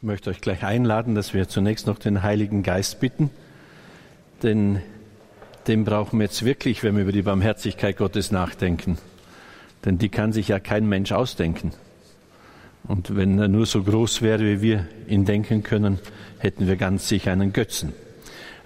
[0.00, 3.30] Ich möchte euch gleich einladen, dass wir zunächst noch den Heiligen Geist bitten,
[4.44, 4.80] denn
[5.66, 8.98] den brauchen wir jetzt wirklich, wenn wir über die Barmherzigkeit Gottes nachdenken.
[9.84, 11.72] Denn die kann sich ja kein Mensch ausdenken.
[12.84, 15.98] Und wenn er nur so groß wäre, wie wir ihn denken können,
[16.38, 17.92] hätten wir ganz sicher einen Götzen.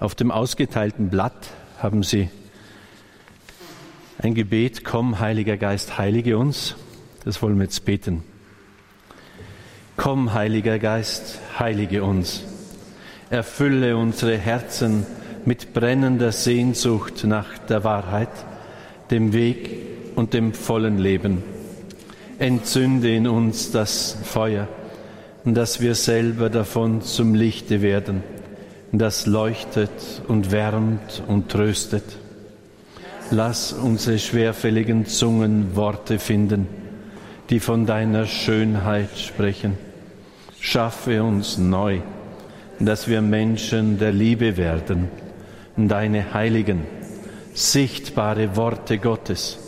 [0.01, 2.29] Auf dem ausgeteilten Blatt haben Sie
[4.19, 6.77] ein Gebet, komm, Heiliger Geist, heilige uns.
[7.25, 8.23] Das wollen wir jetzt beten.
[9.97, 12.43] Komm, Heiliger Geist, heilige uns.
[13.29, 15.07] Erfülle unsere Herzen
[15.45, 18.31] mit brennender Sehnsucht nach der Wahrheit,
[19.11, 19.71] dem Weg
[20.17, 21.43] und dem vollen Leben.
[22.39, 24.67] Entzünde in uns das Feuer,
[25.45, 28.23] dass wir selber davon zum Lichte werden,
[28.93, 32.05] das leuchtet und wärmt und tröstet.
[33.31, 36.67] Lass unsere schwerfälligen Zungen Worte finden,
[37.53, 39.77] die von deiner Schönheit sprechen
[40.59, 41.99] Schaffe uns neu,
[42.79, 45.09] dass wir Menschen der Liebe werden,
[45.77, 46.87] deine heiligen,
[47.53, 49.59] sichtbare Worte Gottes.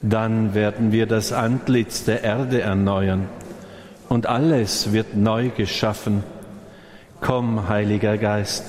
[0.00, 3.28] Dann werden wir das Antlitz der Erde erneuern
[4.08, 6.24] und alles wird neu geschaffen.
[7.20, 8.64] Komm, Heiliger Geist,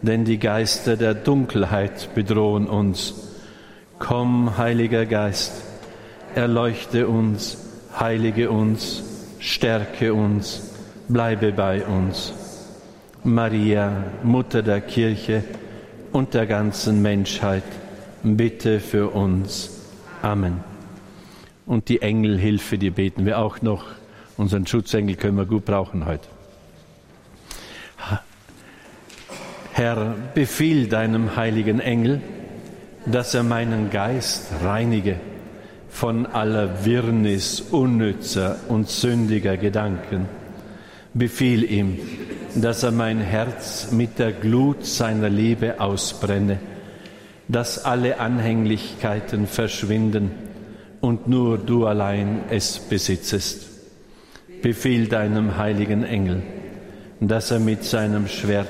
[0.00, 3.12] denn die Geister der Dunkelheit bedrohen uns.
[3.98, 5.69] Komm, Heiliger Geist,
[6.34, 7.58] erleuchte uns,
[7.98, 9.02] heilige uns,
[9.38, 10.72] stärke uns,
[11.08, 12.32] bleibe bei uns.
[13.24, 15.44] Maria, Mutter der Kirche
[16.12, 17.64] und der ganzen Menschheit,
[18.22, 19.70] bitte für uns.
[20.22, 20.64] Amen.
[21.66, 23.84] Und die Engelhilfe, die beten wir auch noch.
[24.36, 26.26] Unseren Schutzengel können wir gut brauchen heute.
[29.72, 32.20] Herr, befiehl deinem heiligen Engel,
[33.06, 35.20] dass er meinen Geist reinige
[35.90, 40.28] von aller Wirrnis unnützer und sündiger Gedanken.
[41.12, 41.98] Befiehl ihm,
[42.54, 46.58] dass er mein Herz mit der Glut seiner Liebe ausbrenne,
[47.48, 50.30] dass alle Anhänglichkeiten verschwinden
[51.00, 53.66] und nur du allein es besitzest.
[54.62, 56.42] Befiehl deinem heiligen Engel,
[57.20, 58.68] dass er mit seinem Schwert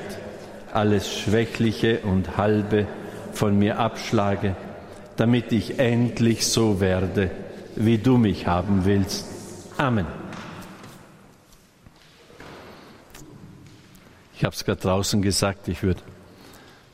[0.72, 2.86] alles Schwächliche und Halbe
[3.32, 4.56] von mir abschlage,
[5.20, 7.30] damit ich endlich so werde,
[7.76, 9.26] wie du mich haben willst.
[9.76, 10.06] Amen.
[14.34, 16.00] Ich habe es gerade draußen gesagt, ich würde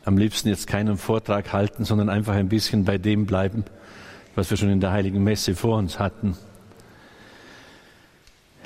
[0.04, 3.62] am liebsten jetzt keinen Vortrag halten, sondern einfach ein bisschen bei dem bleiben,
[4.34, 6.36] was wir schon in der heiligen Messe vor uns hatten.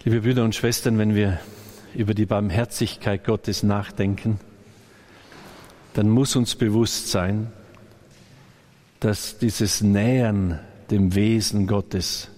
[0.04, 1.38] Liebe Brüder und Schwestern, wenn wir
[1.94, 4.40] über die Barmherzigkeit Gottes nachdenken,
[5.92, 7.52] dann muss uns bewusst sein,
[9.00, 12.28] dass dieses Nähern dem Wesen Gottes,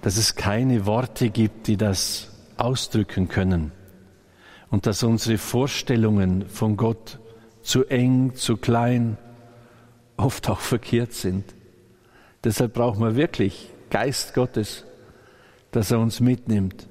[0.00, 3.72] dass es keine Worte gibt, die das ausdrücken können
[4.70, 7.18] und dass unsere Vorstellungen von Gott
[7.62, 9.18] zu eng, zu klein,
[10.16, 11.44] oft auch verkehrt sind.
[12.42, 14.84] Deshalb brauchen wir wirklich Geist Gottes,
[15.70, 16.86] dass er uns mitnimmt.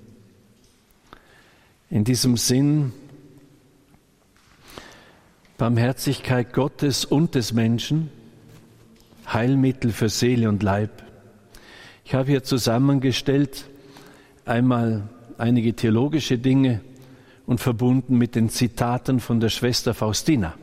[1.89, 2.93] In diesem Sinn
[5.61, 8.09] Barmherzigkeit Gottes und des Menschen,
[9.31, 10.89] Heilmittel für Seele und Leib.
[12.03, 13.65] Ich habe hier zusammengestellt
[14.43, 15.03] einmal
[15.37, 16.81] einige theologische Dinge
[17.45, 20.55] und verbunden mit den Zitaten von der Schwester Faustina,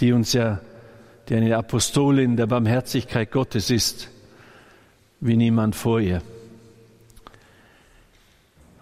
[0.00, 0.60] die uns ja,
[1.30, 4.10] die eine Apostolin der Barmherzigkeit Gottes ist,
[5.20, 6.20] wie niemand vor ihr.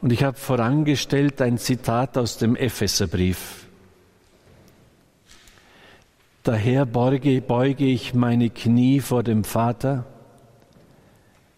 [0.00, 3.63] Und ich habe vorangestellt ein Zitat aus dem Epheserbrief,
[6.44, 10.04] Daher beuge, beuge ich meine Knie vor dem Vater,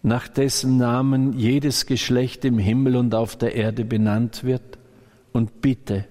[0.01, 4.79] nach dessen Namen jedes Geschlecht im Himmel und auf der Erde benannt wird,
[5.33, 6.05] und bitte,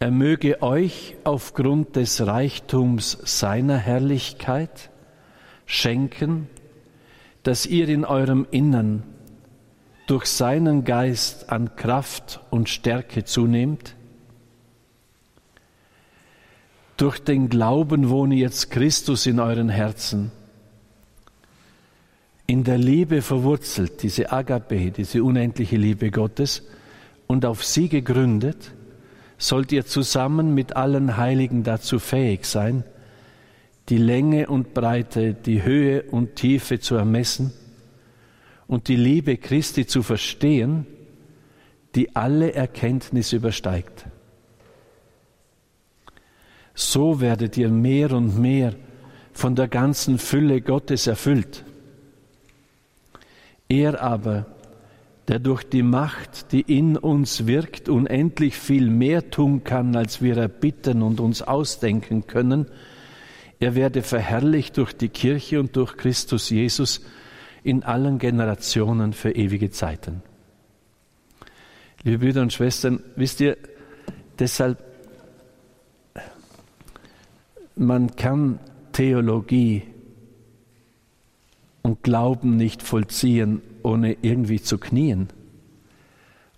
[0.00, 4.90] er möge euch aufgrund des Reichtums seiner Herrlichkeit
[5.66, 6.48] schenken,
[7.44, 9.04] dass ihr in eurem Innern
[10.08, 13.94] durch seinen Geist an Kraft und Stärke zunehmt,
[16.96, 20.30] durch den Glauben wohne jetzt Christus in euren Herzen.
[22.46, 26.62] In der Liebe verwurzelt, diese Agape, diese unendliche Liebe Gottes,
[27.26, 28.72] und auf sie gegründet,
[29.38, 32.84] sollt ihr zusammen mit allen Heiligen dazu fähig sein,
[33.88, 37.52] die Länge und Breite, die Höhe und Tiefe zu ermessen
[38.66, 40.86] und die Liebe Christi zu verstehen,
[41.94, 44.06] die alle Erkenntnis übersteigt
[46.74, 48.74] so werdet ihr mehr und mehr
[49.32, 51.64] von der ganzen Fülle Gottes erfüllt.
[53.68, 54.46] Er aber,
[55.28, 60.36] der durch die Macht, die in uns wirkt, unendlich viel mehr tun kann, als wir
[60.36, 62.66] erbitten und uns ausdenken können,
[63.60, 67.00] er werde verherrlicht durch die Kirche und durch Christus Jesus
[67.62, 70.22] in allen Generationen für ewige Zeiten.
[72.02, 73.56] Liebe Brüder und Schwestern, wisst ihr,
[74.38, 74.82] deshalb,
[77.86, 78.58] man kann
[78.92, 79.82] Theologie
[81.82, 85.28] und Glauben nicht vollziehen, ohne irgendwie zu knien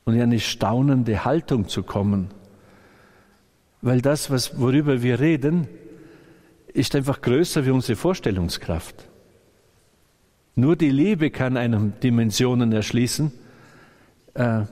[0.05, 2.29] und in eine staunende Haltung zu kommen.
[3.81, 5.67] Weil das, was, worüber wir reden,
[6.73, 9.09] ist einfach größer wie unsere Vorstellungskraft.
[10.56, 13.32] Nur die Liebe kann einem Dimensionen erschließen,
[14.35, 14.62] äh,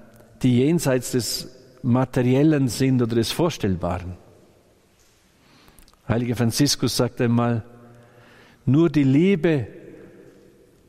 [0.43, 1.49] die jenseits des
[1.83, 4.17] Materiellen sind oder des Vorstellbaren.
[6.09, 7.65] Heiliger Franziskus sagt einmal,
[8.65, 9.67] nur die Liebe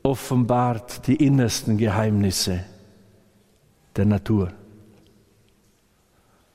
[0.02, 2.64] offenbart die innersten Geheimnisse
[3.96, 4.52] der Natur.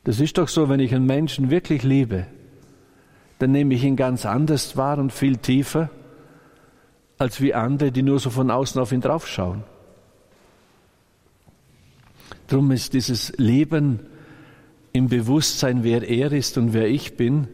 [0.04, 2.26] Das ist doch so, wenn ich einen Menschen wirklich liebe,
[3.40, 5.90] dann nehme ich ihn ganz anders wahr und viel tiefer,
[7.18, 9.64] als wie andere, die nur so von außen auf ihn draufschauen.
[12.48, 14.00] Darum ist dieses Leben
[14.94, 17.48] im Bewusstsein, wer er ist und wer ich bin,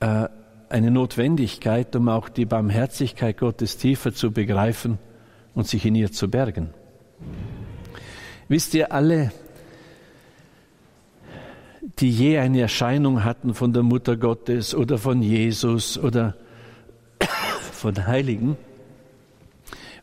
[0.00, 0.28] äh,
[0.70, 4.98] eine Notwendigkeit, um auch die Barmherzigkeit Gottes tiefer zu begreifen
[5.54, 6.70] und sich in ihr zu bergen.
[8.48, 9.32] Wisst ihr alle,
[11.98, 16.36] die je eine Erscheinung hatten von der Mutter Gottes oder von Jesus oder
[17.72, 18.56] von Heiligen,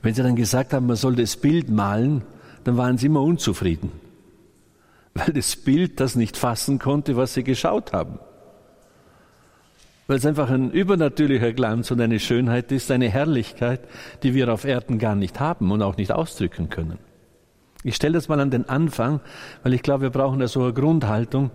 [0.01, 2.23] wenn sie dann gesagt haben, man soll das Bild malen,
[2.65, 3.91] dann waren sie immer unzufrieden,
[5.13, 8.19] weil das Bild das nicht fassen konnte, was sie geschaut haben
[10.07, 13.81] weil es einfach ein übernatürlicher Glanz und eine Schönheit ist, eine Herrlichkeit,
[14.23, 16.97] die wir auf Erden gar nicht haben und auch nicht ausdrücken können.
[17.83, 19.19] Ich stelle das mal an den Anfang,
[19.63, 21.51] weil ich glaube, wir brauchen da so eine Grundhaltung,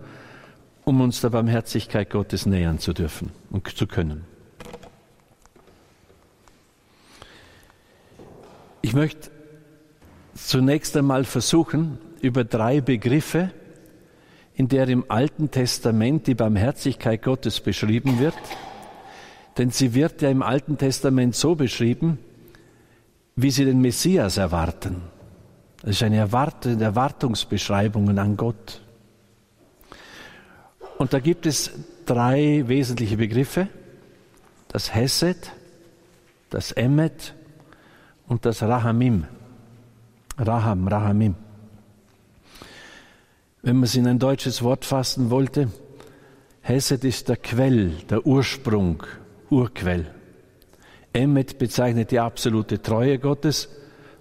[0.85, 4.25] um uns der Barmherzigkeit Gottes nähern zu dürfen und zu können.
[8.81, 9.31] Ich möchte
[10.33, 13.51] zunächst einmal versuchen, über drei Begriffe,
[14.55, 18.35] in der im Alten Testament die Barmherzigkeit Gottes beschrieben wird.
[19.57, 22.19] Denn sie wird ja im Alten Testament so beschrieben,
[23.35, 25.01] wie sie den Messias erwarten.
[25.81, 28.81] Das ist eine Erwart Erwartungsbeschreibung an Gott.
[30.97, 31.71] Und da gibt es
[32.05, 33.67] drei wesentliche Begriffe.
[34.69, 35.51] Das Hesed,
[36.49, 37.33] das Emmet
[38.27, 39.25] und das Rahamim.
[40.37, 41.35] Raham, Rahamim.
[43.65, 45.69] Wenn man es in ein deutsches Wort fassen wollte,
[46.59, 49.03] Hesed ist der Quell, der Ursprung,
[49.49, 50.13] Urquell.
[51.13, 53.69] Emmet bezeichnet die absolute Treue Gottes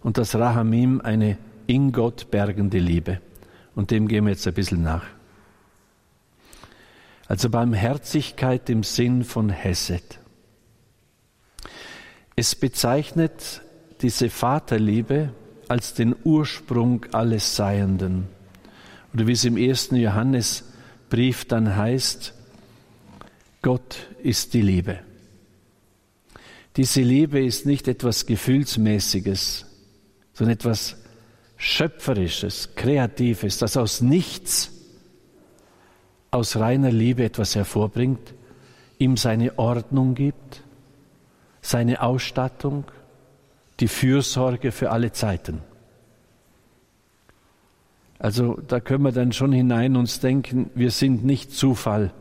[0.04, 3.20] und das Rahamim eine in Gott bergende Liebe.
[3.74, 5.06] Und dem gehen wir jetzt ein bisschen nach.
[7.26, 10.20] Also Barmherzigkeit im Sinn von Hesed.
[12.36, 13.60] Es bezeichnet
[14.02, 15.32] diese Vaterliebe
[15.66, 18.28] als den Ursprung alles Seienden.
[19.14, 22.34] Oder wie es im ersten Johannesbrief dann heißt,
[23.60, 25.00] Gott ist die Liebe.
[26.76, 29.66] Diese Liebe ist nicht etwas Gefühlsmäßiges,
[30.32, 30.96] sondern etwas
[31.58, 34.72] Schöpferisches, Kreatives, das aus nichts,
[36.30, 38.34] aus reiner Liebe etwas hervorbringt,
[38.98, 40.62] ihm seine Ordnung gibt,
[41.60, 42.84] seine Ausstattung,
[43.80, 45.60] die Fürsorge für alle Zeiten.
[48.22, 52.12] Also da können wir dann schon hinein uns denken, wir sind nicht Zufall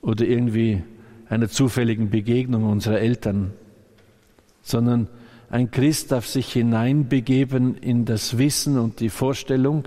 [0.00, 0.82] oder irgendwie
[1.28, 3.52] einer zufälligen Begegnung unserer Eltern,
[4.60, 5.06] sondern
[5.50, 9.84] ein Christ darf sich hineinbegeben in das Wissen und die Vorstellung,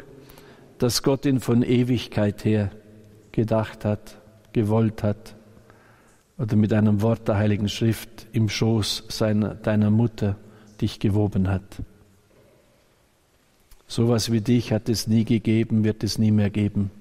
[0.77, 2.71] dass Gott ihn von Ewigkeit her
[3.33, 4.21] gedacht hat,
[4.53, 5.35] gewollt hat
[6.37, 10.37] oder mit einem Wort der Heiligen Schrift im Schoß seiner, deiner Mutter
[10.79, 11.81] dich gewoben hat.
[13.95, 16.91] Sowas wie dich hat es nie gegeben, wird es nie mehr geben.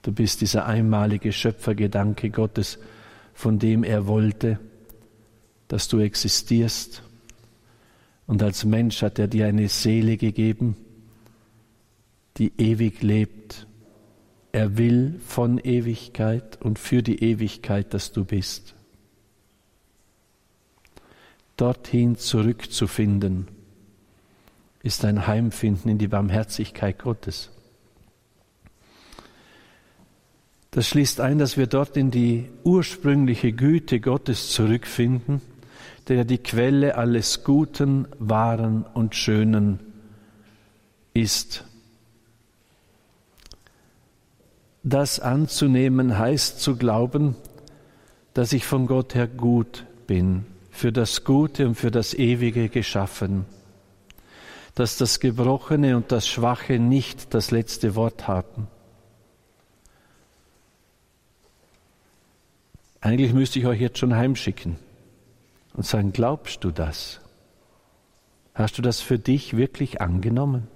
[0.00, 2.78] Du bist dieser einmalige Schöpfergedanke Gottes,
[3.34, 4.58] von dem er wollte,
[5.68, 7.02] dass du existierst.
[8.26, 10.74] Und als Mensch hat er dir eine Seele gegeben,
[12.38, 13.66] die ewig lebt.
[14.52, 18.74] Er will von Ewigkeit und für die Ewigkeit, dass du bist.
[21.58, 23.57] Dorthin zurückzufinden
[24.82, 27.50] ist ein Heimfinden in die Barmherzigkeit Gottes.
[30.70, 35.40] Das schließt ein, dass wir dort in die ursprüngliche Güte Gottes zurückfinden,
[36.08, 39.80] der die Quelle alles Guten, Wahren und Schönen
[41.14, 41.64] ist.
[44.82, 47.34] Das anzunehmen heißt zu glauben,
[48.34, 53.46] dass ich von Gott her gut bin, für das Gute und für das Ewige geschaffen,
[54.78, 58.68] dass das Gebrochene und das Schwache nicht das letzte Wort haben.
[63.00, 64.76] Eigentlich müsste ich euch jetzt schon heimschicken
[65.74, 67.20] und sagen, glaubst du das?
[68.54, 70.68] Hast du das für dich wirklich angenommen?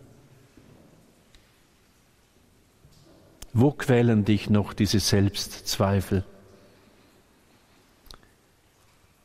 [3.53, 6.25] Wo quälen dich noch diese Selbstzweifel?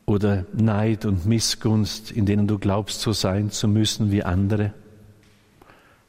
[0.08, 4.74] Oder Neid und Missgunst, in denen du glaubst, so sein zu müssen wie andere?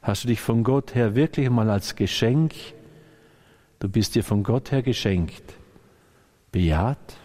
[0.00, 2.54] Hast du dich von Gott her wirklich mal als Geschenk,
[3.80, 5.42] du bist dir von Gott her geschenkt,
[6.50, 7.16] bejaht?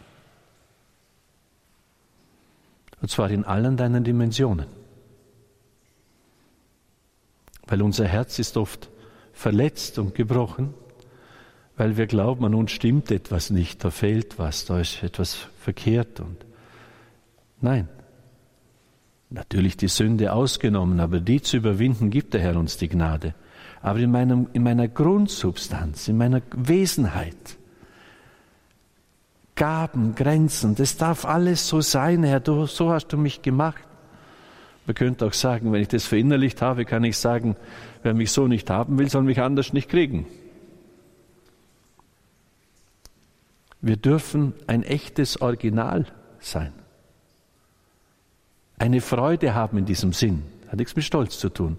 [3.02, 4.66] Und zwar in allen deinen Dimensionen.
[7.68, 8.90] Weil unser Herz ist oft
[9.32, 10.74] verletzt und gebrochen
[11.76, 16.20] weil wir glauben, an uns stimmt etwas nicht, da fehlt was, da ist etwas verkehrt
[16.20, 16.38] und
[17.64, 17.88] nein.
[19.30, 23.34] Natürlich die Sünde ausgenommen, aber die zu überwinden gibt der Herr uns die Gnade.
[23.82, 27.58] Aber in, meinem, in meiner Grundsubstanz, in meiner Wesenheit,
[29.56, 33.84] Gaben, Grenzen, das darf alles so sein, Herr, du, so hast du mich gemacht.
[34.86, 37.56] Man könnte auch sagen, wenn ich das verinnerlicht habe, kann ich sagen,
[38.04, 40.28] wer mich so nicht haben will, soll mich anders nicht kriegen.
[43.82, 46.06] Wir dürfen ein echtes Original
[46.40, 46.74] sein.
[48.78, 50.44] Eine Freude haben in diesem Sinn.
[50.68, 51.78] Hat nichts mit Stolz zu tun.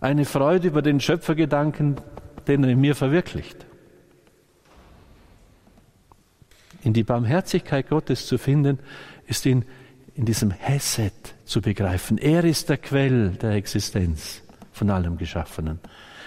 [0.00, 1.96] Eine Freude über den Schöpfergedanken,
[2.46, 3.66] den er in mir verwirklicht.
[6.82, 8.78] In die Barmherzigkeit Gottes zu finden,
[9.26, 9.64] ist in,
[10.14, 12.18] in diesem Hesed zu begreifen.
[12.18, 14.42] Er ist der Quell der Existenz
[14.72, 15.80] von allem Geschaffenen.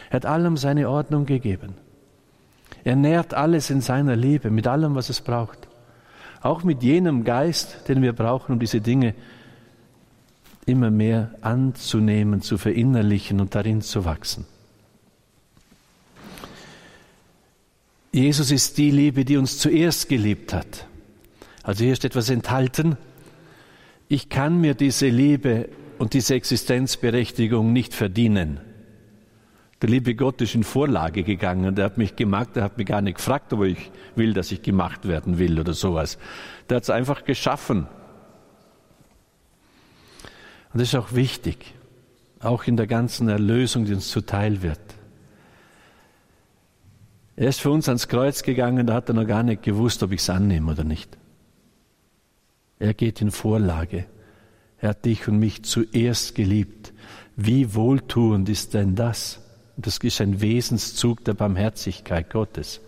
[0.10, 1.76] Er hat allem seine Ordnung gegeben.
[2.84, 5.68] Er nährt alles in seiner Liebe, mit allem, was es braucht.
[6.42, 9.14] Auch mit jenem Geist, den wir brauchen, um diese Dinge
[10.70, 14.46] immer mehr anzunehmen, zu verinnerlichen und darin zu wachsen.
[18.12, 20.88] Jesus ist die Liebe, die uns zuerst geliebt hat.
[21.64, 22.98] Also hier ist etwas enthalten.
[24.08, 28.60] Ich kann mir diese Liebe und diese Existenzberechtigung nicht verdienen.
[29.82, 31.76] Der liebe Gott ist in Vorlage gegangen.
[31.76, 34.62] Der hat mich gemacht, der hat mich gar nicht gefragt, ob ich will, dass ich
[34.62, 36.18] gemacht werden will oder sowas.
[36.70, 37.88] Der hat es einfach geschaffen.
[40.72, 41.74] Und das ist auch wichtig,
[42.40, 44.80] auch in der ganzen Erlösung, die uns zuteil wird.
[47.36, 50.12] Er ist für uns ans Kreuz gegangen, da hat er noch gar nicht gewusst, ob
[50.12, 51.18] ich es annehme oder nicht.
[52.80, 54.06] Er geht in Vorlage.
[54.80, 56.94] Er hat dich und mich zuerst geliebt.
[57.36, 59.42] Wie wohltuend ist denn das?
[59.78, 62.82] Das ist ein Wesenszug der Barmherzigkeit Gottes.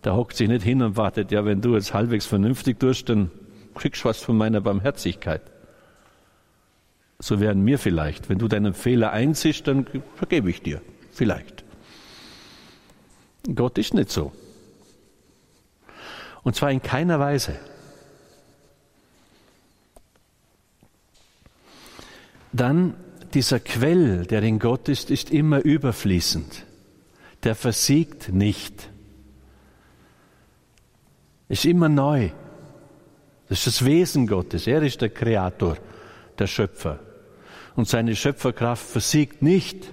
[0.00, 3.30] Da hockt sich nicht hin und wartet, ja, wenn du jetzt halbwegs vernünftig tust, dann
[3.74, 5.42] kriegst du was von meiner Barmherzigkeit.
[7.18, 8.28] So werden mir vielleicht.
[8.28, 10.80] Wenn du deinen Fehler einsiehst, dann vergebe ich dir.
[11.12, 11.64] Vielleicht.
[13.54, 14.32] Gott ist nicht so.
[16.44, 17.58] Und zwar in keiner Weise.
[22.52, 22.94] Dann
[23.34, 26.64] dieser Quell, der in Gott ist, ist immer überfließend.
[27.42, 28.88] Der versiegt nicht.
[31.48, 32.30] Ist immer neu.
[33.48, 34.66] Das ist das Wesen Gottes.
[34.66, 35.76] Er ist der Kreator,
[36.38, 37.00] der Schöpfer.
[37.78, 39.92] Und seine Schöpferkraft versiegt nicht.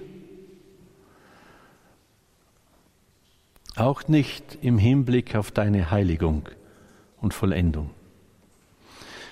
[3.76, 6.48] Auch nicht im Hinblick auf deine Heiligung
[7.20, 7.90] und Vollendung.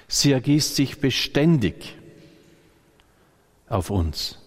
[0.06, 1.96] Sie ergießt sich beständig
[3.68, 4.38] auf uns.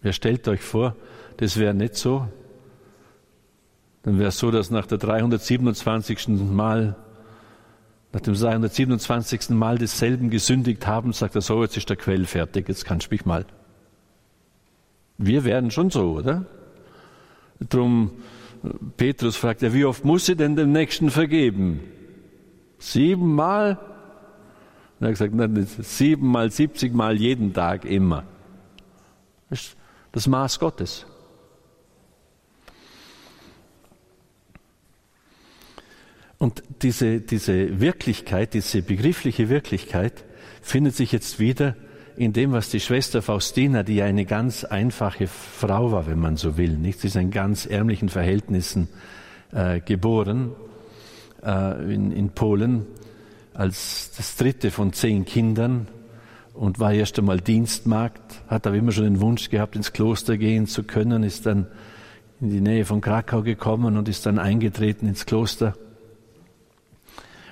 [0.00, 0.96] Wer stellt euch vor,
[1.36, 2.26] das wäre nicht so?
[4.04, 6.28] Dann wäre es so, dass nach der 327.
[6.28, 6.96] Mal,
[8.12, 9.50] nach dem 327.
[9.50, 13.14] Mal desselben gesündigt haben, sagt er so, jetzt ist der Quell fertig, jetzt kannst du
[13.14, 13.44] mich mal.
[15.18, 16.46] Wir wären schon so, oder?
[17.68, 18.12] Drum,
[18.96, 21.80] Petrus fragt er, wie oft muss ich denn dem Nächsten vergeben?
[22.78, 23.78] Siebenmal?
[24.98, 28.24] Und er hat gesagt, nein, siebenmal, siebzigmal jeden Tag immer.
[29.50, 29.76] Das ist
[30.12, 31.06] das Maß Gottes.
[36.38, 40.24] Und diese, diese Wirklichkeit, diese begriffliche Wirklichkeit
[40.62, 41.74] findet sich jetzt wieder
[42.16, 46.36] in dem, was die Schwester Faustina, die ja eine ganz einfache Frau war, wenn man
[46.36, 47.00] so will, nicht?
[47.00, 48.88] Sie ist in ganz ärmlichen Verhältnissen
[49.52, 50.52] äh, geboren
[51.44, 52.86] äh, in, in Polen
[53.54, 55.88] als das dritte von zehn Kindern
[56.54, 60.68] und war erst einmal Dienstmagd, hat aber immer schon den Wunsch gehabt, ins Kloster gehen
[60.68, 61.66] zu können, ist dann
[62.40, 65.74] in die Nähe von Krakau gekommen und ist dann eingetreten ins Kloster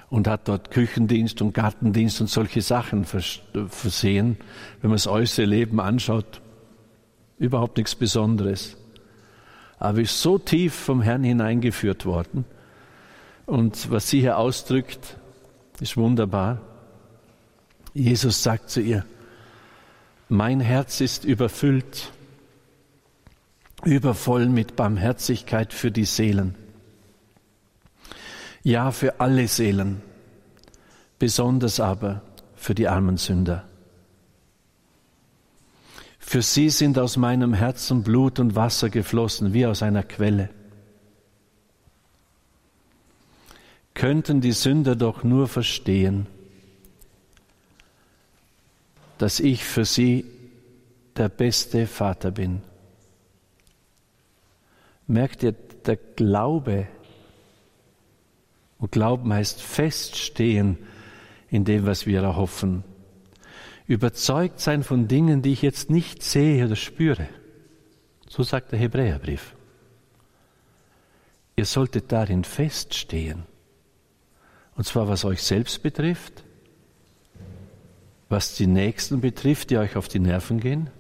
[0.09, 4.37] und hat dort Küchendienst und Gartendienst und solche Sachen versehen.
[4.81, 6.41] Wenn man das äußere Leben anschaut,
[7.39, 8.77] überhaupt nichts Besonderes.
[9.79, 12.45] Aber ist so tief vom Herrn hineingeführt worden.
[13.47, 15.19] Und was sie hier ausdrückt,
[15.81, 16.61] ist wunderbar.
[17.93, 19.05] Jesus sagt zu ihr,
[20.29, 22.11] mein Herz ist überfüllt,
[23.85, 26.55] übervoll mit Barmherzigkeit für die Seelen
[28.67, 30.03] ja für alle Seelen,
[31.21, 32.23] besonders aber
[32.57, 33.65] für die armen Sünder.
[36.19, 40.51] Für sie sind aus meinem Herzen Blut und Wasser geflossen, wie aus einer Quelle.
[43.95, 46.27] Könnten die Sünder doch nur verstehen,
[49.19, 50.25] dass ich für sie
[51.17, 52.63] der beste Vater bin.
[55.07, 56.89] Merkt ihr, der Glaube
[58.78, 60.78] und Glauben heißt feststehen
[61.49, 62.85] in dem, was wir erhoffen.
[63.87, 67.28] Überzeugt sein von Dingen, die ich jetzt nicht sehe oder spüre.
[68.28, 69.54] So sagt der Hebräerbrief.
[71.54, 73.45] Ihr solltet darin feststehen.
[74.75, 76.45] Und zwar was euch selbst betrifft,
[78.28, 80.90] was die Nächsten betrifft, die euch auf die Nerven gehen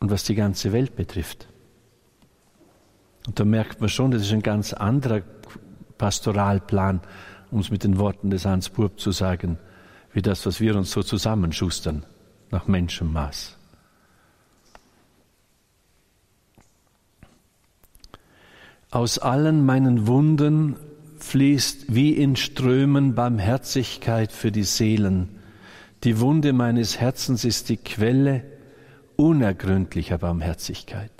[0.00, 1.48] und was die ganze Welt betrifft.
[3.26, 5.22] Und da merkt man schon, das ist ein ganz anderer
[6.04, 7.00] Pastoralplan,
[7.50, 9.56] um es mit den Worten des Hans Burb zu sagen,
[10.12, 12.04] wie das, was wir uns so zusammenschustern
[12.50, 13.56] nach Menschenmaß.
[18.90, 20.76] Aus allen meinen Wunden
[21.20, 25.30] fließt wie in Strömen Barmherzigkeit für die Seelen.
[26.02, 28.44] Die Wunde meines Herzens ist die Quelle
[29.16, 31.12] unergründlicher Barmherzigkeit.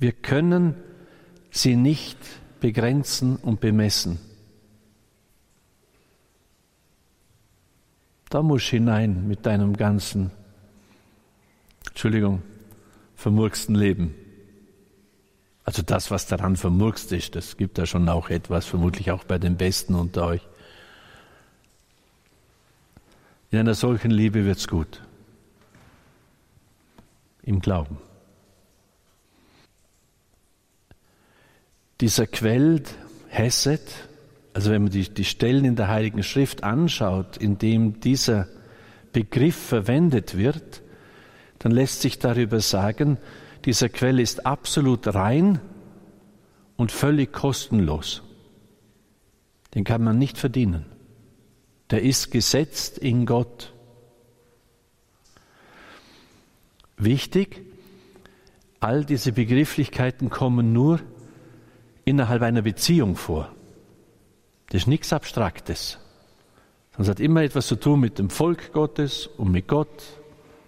[0.00, 0.74] Wir können
[1.52, 2.18] sie nicht
[2.64, 4.18] begrenzen und bemessen.
[8.30, 10.30] Da musst du hinein mit deinem ganzen,
[11.86, 12.40] Entschuldigung,
[13.16, 14.14] vermurksten Leben.
[15.64, 19.36] Also das, was daran vermurkst ist, das gibt da schon auch etwas, vermutlich auch bei
[19.36, 20.48] den Besten unter euch.
[23.50, 25.02] In einer solchen Liebe wird's gut.
[27.42, 27.98] Im Glauben.
[32.00, 32.82] Dieser Quell
[33.28, 33.80] Hesed,
[34.52, 38.48] also wenn man die, die Stellen in der Heiligen Schrift anschaut, in dem dieser
[39.12, 40.82] Begriff verwendet wird,
[41.58, 43.18] dann lässt sich darüber sagen,
[43.64, 45.60] dieser Quell ist absolut rein
[46.76, 48.22] und völlig kostenlos.
[49.74, 50.86] Den kann man nicht verdienen.
[51.90, 53.72] Der ist gesetzt in Gott.
[56.96, 57.62] Wichtig,
[58.80, 61.00] all diese Begrifflichkeiten kommen nur
[62.04, 63.50] innerhalb einer Beziehung vor.
[64.68, 65.98] Das ist nichts Abstraktes.
[66.96, 70.02] Es hat immer etwas zu tun mit dem Volk Gottes und mit Gott,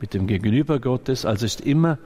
[0.00, 1.24] mit dem Gegenüber Gottes.
[1.24, 1.98] Also ist immer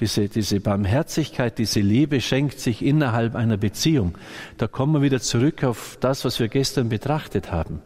[0.00, 4.16] diese, diese Barmherzigkeit, diese Liebe schenkt sich innerhalb einer Beziehung.
[4.56, 7.80] Da kommen wir wieder zurück auf das, was wir gestern betrachtet haben.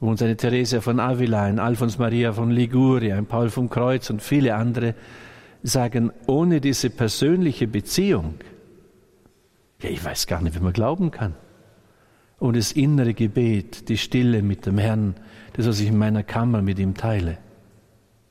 [0.00, 4.08] Wo uns eine Theresia von Avila, ein Alfons Maria von Liguria, ein Paul vom Kreuz
[4.10, 4.94] und viele andere
[5.62, 8.36] sagen, ohne diese persönliche Beziehung
[9.80, 11.34] ja, ich weiß gar nicht, wie man glauben kann.
[12.38, 15.14] Und das innere Gebet, die Stille mit dem Herrn,
[15.52, 17.38] das, was ich in meiner Kammer mit ihm teile.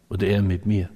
[0.10, 0.90] Oder er mit mir.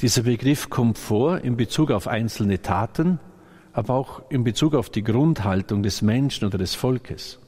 [0.00, 3.18] Dieser Begriff kommt vor in Bezug auf einzelne Taten,
[3.72, 7.38] aber auch in Bezug auf die Grundhaltung des Menschen oder des Volkes.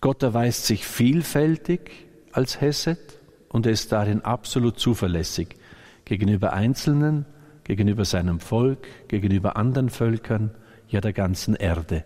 [0.00, 5.56] Gott erweist sich vielfältig als Hesed und er ist darin absolut zuverlässig
[6.04, 7.26] gegenüber Einzelnen,
[7.70, 10.50] gegenüber seinem Volk, gegenüber anderen Völkern,
[10.88, 12.02] ja der ganzen Erde.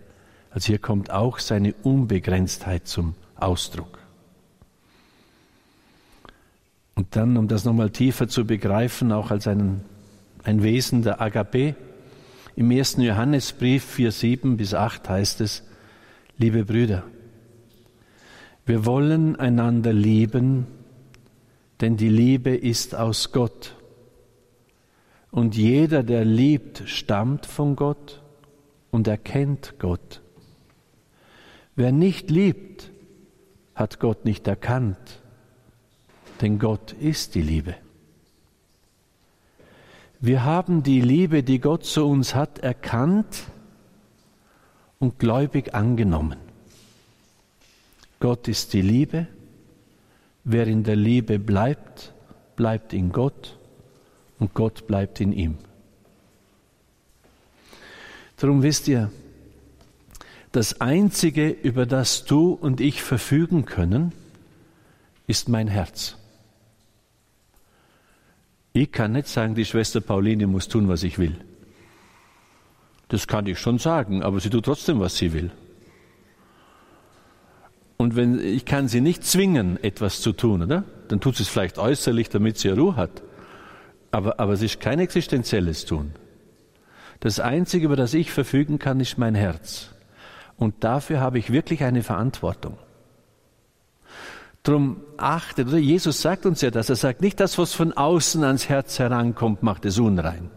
[0.50, 3.98] Also hier kommt auch seine Unbegrenztheit zum Ausdruck.
[6.94, 9.87] Und dann, um das nochmal tiefer zu begreifen, auch als einen,
[10.42, 11.74] ein Wesen der Agape,
[12.57, 15.62] im ersten Johannesbrief 4, 7 bis 8 heißt es,
[16.37, 17.05] liebe Brüder,
[18.66, 20.66] wir wollen einander lieben,
[21.81, 23.74] denn die Liebe ist aus Gott.
[25.35, 28.23] Und jeder, der liebt, stammt von Gott
[28.92, 30.23] und erkennt Gott.
[31.75, 32.92] Wer nicht liebt,
[33.75, 34.97] hat Gott nicht erkannt,
[36.40, 37.75] denn Gott ist die Liebe.
[40.20, 43.42] Wir haben die Liebe, die Gott zu uns hat, erkannt
[45.01, 46.38] und gläubig angenommen.
[48.20, 49.27] Gott ist die Liebe.
[50.44, 52.14] Wer in der Liebe bleibt,
[52.55, 53.59] bleibt in Gott
[54.38, 55.59] und Gott bleibt in ihm.
[58.37, 59.11] Darum wisst ihr,
[60.53, 64.12] das Einzige, über das du und ich verfügen können,
[65.27, 66.16] ist mein Herz.
[68.73, 71.37] Ich kann nicht sagen, die Schwester Pauline muss tun, was ich will.
[73.09, 75.51] Das kann ich schon sagen, aber sie tut trotzdem, was sie will.
[77.97, 80.85] Und wenn ich kann sie nicht zwingen, etwas zu tun, oder?
[81.09, 83.23] Dann tut sie es vielleicht äußerlich, damit sie Ruhe hat.
[84.14, 86.12] Aber, aber es ist kein existenzielles Tun.
[87.18, 89.90] Das Einzige, über das ich verfügen kann, ist mein Herz.
[90.57, 92.79] Und dafür habe ich wirklich eine Verantwortung.
[94.62, 95.79] Drum achtet, oder?
[95.79, 96.90] Jesus sagt uns ja das.
[96.90, 100.48] Er sagt nicht, das, was von außen ans Herz herankommt, macht es unrein.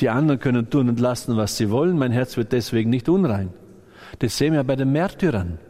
[0.00, 1.96] Die anderen können tun und lassen, was sie wollen.
[1.96, 3.54] Mein Herz wird deswegen nicht unrein.
[4.18, 5.60] Das sehen wir bei den Märtyrern.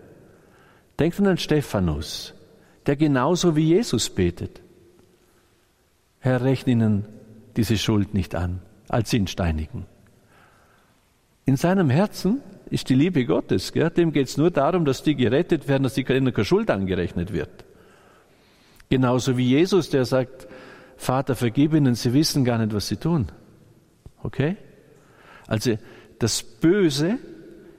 [0.99, 2.33] Denkt an Stephanus,
[2.87, 4.63] der genauso wie Jesus betet.
[6.29, 7.07] Herr, rechne ihnen
[7.57, 9.87] diese Schuld nicht an, als Sinnsteinigen.
[11.47, 13.73] In seinem Herzen ist die Liebe Gottes.
[13.73, 13.89] Gell?
[13.89, 17.65] Dem geht es nur darum, dass die gerettet werden, dass ihnen keine Schuld angerechnet wird.
[18.91, 20.47] Genauso wie Jesus, der sagt,
[20.99, 23.29] Vater, vergib ihnen, sie wissen gar nicht, was sie tun.
[24.23, 24.59] Okay?
[25.47, 25.79] Also
[26.19, 27.19] das Böse,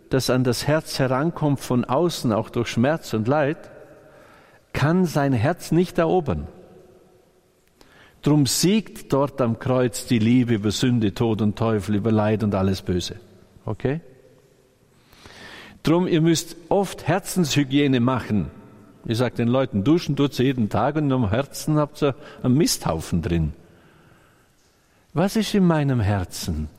[0.10, 3.70] das an das Herz herankommt von außen, auch durch Schmerz und Leid,
[4.74, 6.48] kann sein Herz nicht erobern.
[8.22, 12.54] Drum siegt dort am Kreuz die Liebe über Sünde, Tod und Teufel, über Leid und
[12.54, 13.16] alles Böse.
[13.66, 14.02] Okay?
[15.84, 18.52] Drum, ihr müsst oft Herzenshygiene machen.
[19.06, 22.56] Ich sage den Leuten, duschen tut ihr jeden Tag und im Herzen habt ihr einen
[22.56, 23.54] Misthaufen drin.
[25.14, 26.70] Was ist in meinem Herzen?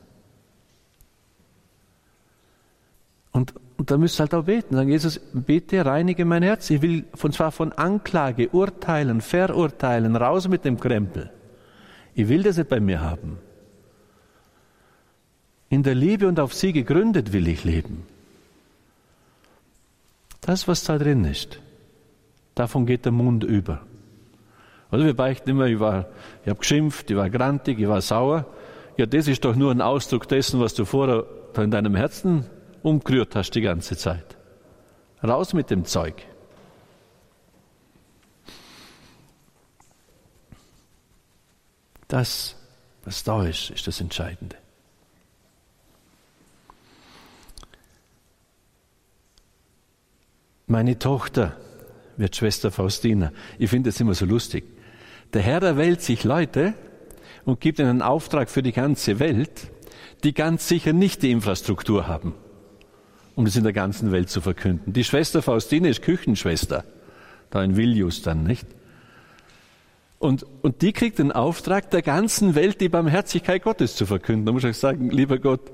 [3.33, 4.75] Und, und da müsst ihr halt auch beten.
[4.75, 6.69] Sagen, Jesus, bitte reinige mein Herz.
[6.69, 11.31] Ich will von zwar von Anklage, Urteilen, Verurteilen, raus mit dem Krempel.
[12.15, 13.39] Ich will das nicht bei mir haben.
[15.71, 18.03] In der Liebe und auf sie gegründet will ich leben.
[20.43, 21.59] Das, was da drin ist,
[22.55, 23.81] davon geht der Mund über.
[24.93, 28.45] Oder wir beichten immer, ich, ich habe geschimpft, ich war grantig, ich war sauer.
[28.99, 31.25] Ja, das ist doch nur ein Ausdruck dessen, was du vorher
[31.57, 32.45] in deinem Herzen
[32.83, 34.37] umgerührt hast die ganze Zeit.
[35.23, 36.15] Raus mit dem Zeug.
[42.09, 42.57] Das,
[43.05, 44.57] was da ist, ist das Entscheidende.
[50.67, 51.57] Meine Tochter
[52.17, 53.33] wird Schwester Faustina.
[53.59, 54.65] Ich finde das immer so lustig.
[55.33, 56.75] Der Herr erwählt sich Leute
[57.45, 59.71] und gibt ihnen einen Auftrag für die ganze Welt,
[60.23, 62.35] die ganz sicher nicht die Infrastruktur haben,
[63.41, 64.93] um das in der ganzen Welt zu verkünden.
[64.93, 66.85] Die Schwester Faustina ist Küchenschwester,
[67.49, 68.67] da in Vilnius dann, nicht?
[70.19, 74.45] Und, und die kriegt den Auftrag, der ganzen Welt die Barmherzigkeit Gottes zu verkünden.
[74.45, 75.73] Da muss ich sagen, lieber Gott,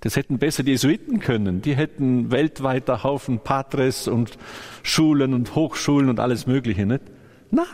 [0.00, 1.62] das hätten besser die Jesuiten können.
[1.62, 4.36] Die hätten weltweiter Haufen Patres und
[4.82, 7.04] Schulen und Hochschulen und alles Mögliche, nicht?
[7.52, 7.64] Na,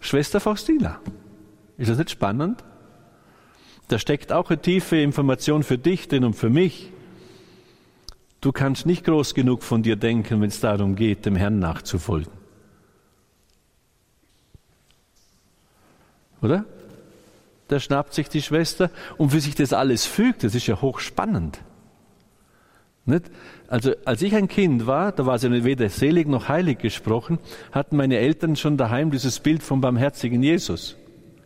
[0.00, 1.00] Schwester Faustina.
[1.78, 2.64] Ist das nicht spannend?
[3.86, 6.90] Da steckt auch eine tiefe Information für dich drin und für mich.
[8.44, 12.30] Du kannst nicht groß genug von dir denken, wenn es darum geht, dem Herrn nachzufolgen.
[16.42, 16.66] Oder?
[17.68, 21.62] Da schnappt sich die Schwester und wie sich das alles fügt, das ist ja hochspannend.
[23.06, 23.30] Nicht?
[23.66, 27.38] Also als ich ein Kind war, da war sie weder selig noch heilig gesprochen,
[27.72, 30.98] hatten meine Eltern schon daheim dieses Bild vom barmherzigen Jesus.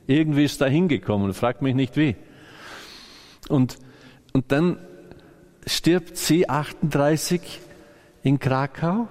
[0.09, 2.17] Irgendwie ist da hingekommen, fragt mich nicht wie.
[3.49, 3.79] Und,
[4.33, 4.79] und dann
[5.67, 7.61] stirbt sie 38
[8.23, 9.09] in Krakau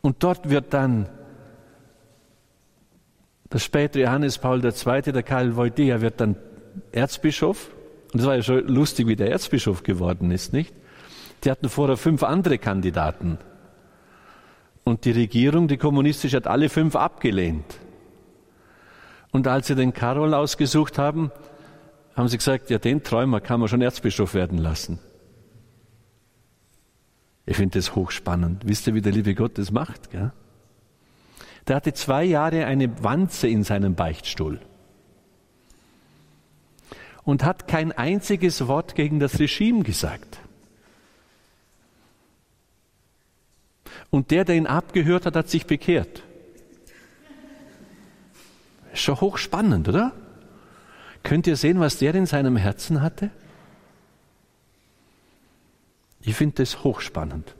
[0.00, 1.08] und dort wird dann
[3.52, 6.36] der spätere Johannes Paul II., der Karl Wojtyła, wird dann
[6.92, 7.70] Erzbischof.
[8.12, 10.74] Und es war ja schon lustig, wie der Erzbischof geworden ist, nicht?
[11.44, 13.38] Die hatten vorher fünf andere Kandidaten.
[14.84, 17.78] Und die Regierung, die kommunistische, hat alle fünf abgelehnt.
[19.30, 21.30] Und als sie den Karol ausgesucht haben,
[22.16, 24.98] haben sie gesagt, ja, den Träumer kann man schon Erzbischof werden lassen.
[27.48, 28.68] Ich finde das hochspannend.
[28.68, 30.10] Wisst ihr, wie der liebe Gott das macht?
[30.10, 30.32] Gell?
[31.66, 34.60] Der hatte zwei Jahre eine Wanze in seinem Beichtstuhl
[37.24, 40.40] und hat kein einziges Wort gegen das Regime gesagt.
[44.10, 46.22] Und der, der ihn abgehört hat, hat sich bekehrt.
[48.92, 50.12] Ist schon hochspannend, oder?
[51.22, 53.30] Könnt ihr sehen, was der in seinem Herzen hatte?
[56.20, 57.54] Ich finde das hochspannend.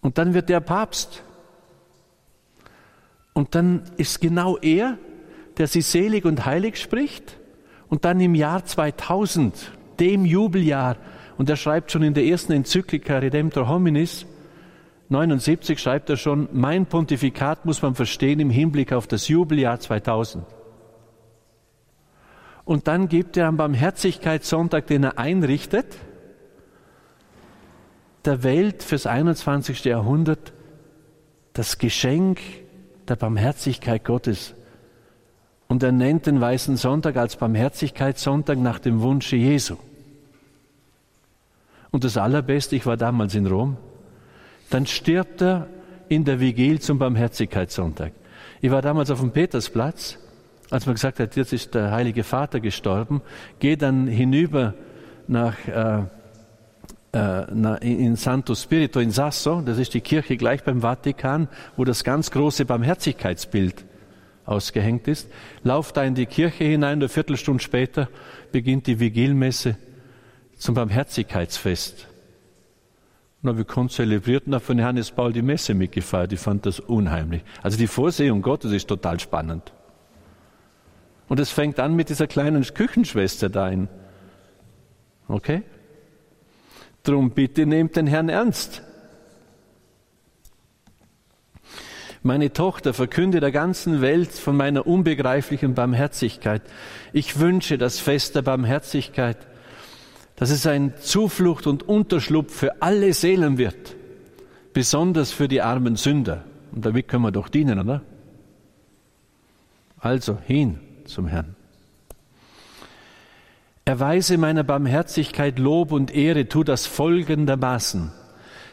[0.00, 1.22] Und dann wird er Papst.
[3.32, 4.98] Und dann ist genau er,
[5.58, 7.38] der sie selig und heilig spricht.
[7.88, 10.96] Und dann im Jahr 2000, dem Jubeljahr,
[11.38, 14.26] und er schreibt schon in der ersten Enzyklika Redemptor Hominis,
[15.08, 20.44] 79 schreibt er schon, mein Pontifikat muss man verstehen im Hinblick auf das Jubeljahr 2000.
[22.64, 25.98] Und dann gibt er am Barmherzigkeitssonntag, den er einrichtet,
[28.24, 29.84] der Welt fürs 21.
[29.84, 30.52] Jahrhundert
[31.52, 32.40] das Geschenk
[33.08, 34.54] der Barmherzigkeit Gottes.
[35.68, 39.76] Und er nennt den Weißen Sonntag als Barmherzigkeitssonntag nach dem Wunsche Jesu.
[41.90, 43.76] Und das Allerbeste, ich war damals in Rom,
[44.70, 45.68] dann stirbt er
[46.08, 48.12] in der Vigil zum Barmherzigkeitssonntag.
[48.60, 50.18] Ich war damals auf dem Petersplatz,
[50.70, 53.20] als man gesagt hat, jetzt ist der Heilige Vater gestorben,
[53.58, 54.74] gehe dann hinüber
[55.26, 56.04] nach, äh,
[57.12, 62.30] in Santo Spirito in Sasso, das ist die Kirche gleich beim Vatikan, wo das ganz
[62.30, 63.84] große Barmherzigkeitsbild
[64.46, 65.28] ausgehängt ist,
[65.62, 68.08] lauft da in die Kirche hinein, eine Viertelstunde später
[68.50, 69.76] beginnt die Vigilmesse
[70.56, 72.08] zum Barmherzigkeitsfest.
[73.42, 76.32] Na, wir konzelebrierten von Johannes Paul die Messe mitgefeiert.
[76.32, 77.42] Ich fand das unheimlich.
[77.60, 79.72] Also die Vorsehung Gottes ist total spannend.
[81.28, 83.88] Und es fängt an mit dieser kleinen Küchenschwester da in.
[85.26, 85.62] Okay?
[87.02, 88.82] Drum bitte nehmt den Herrn ernst.
[92.22, 96.62] Meine Tochter verkünde der ganzen Welt von meiner unbegreiflichen Barmherzigkeit.
[97.12, 99.38] Ich wünsche das Fest der Barmherzigkeit
[100.42, 103.94] dass es ein Zuflucht und Unterschlupf für alle Seelen wird,
[104.72, 106.44] besonders für die armen Sünder.
[106.72, 108.02] Und damit können wir doch dienen, oder?
[109.98, 111.54] Also hin zum Herrn.
[113.84, 118.12] Erweise meiner Barmherzigkeit Lob und Ehre, tu das folgendermaßen.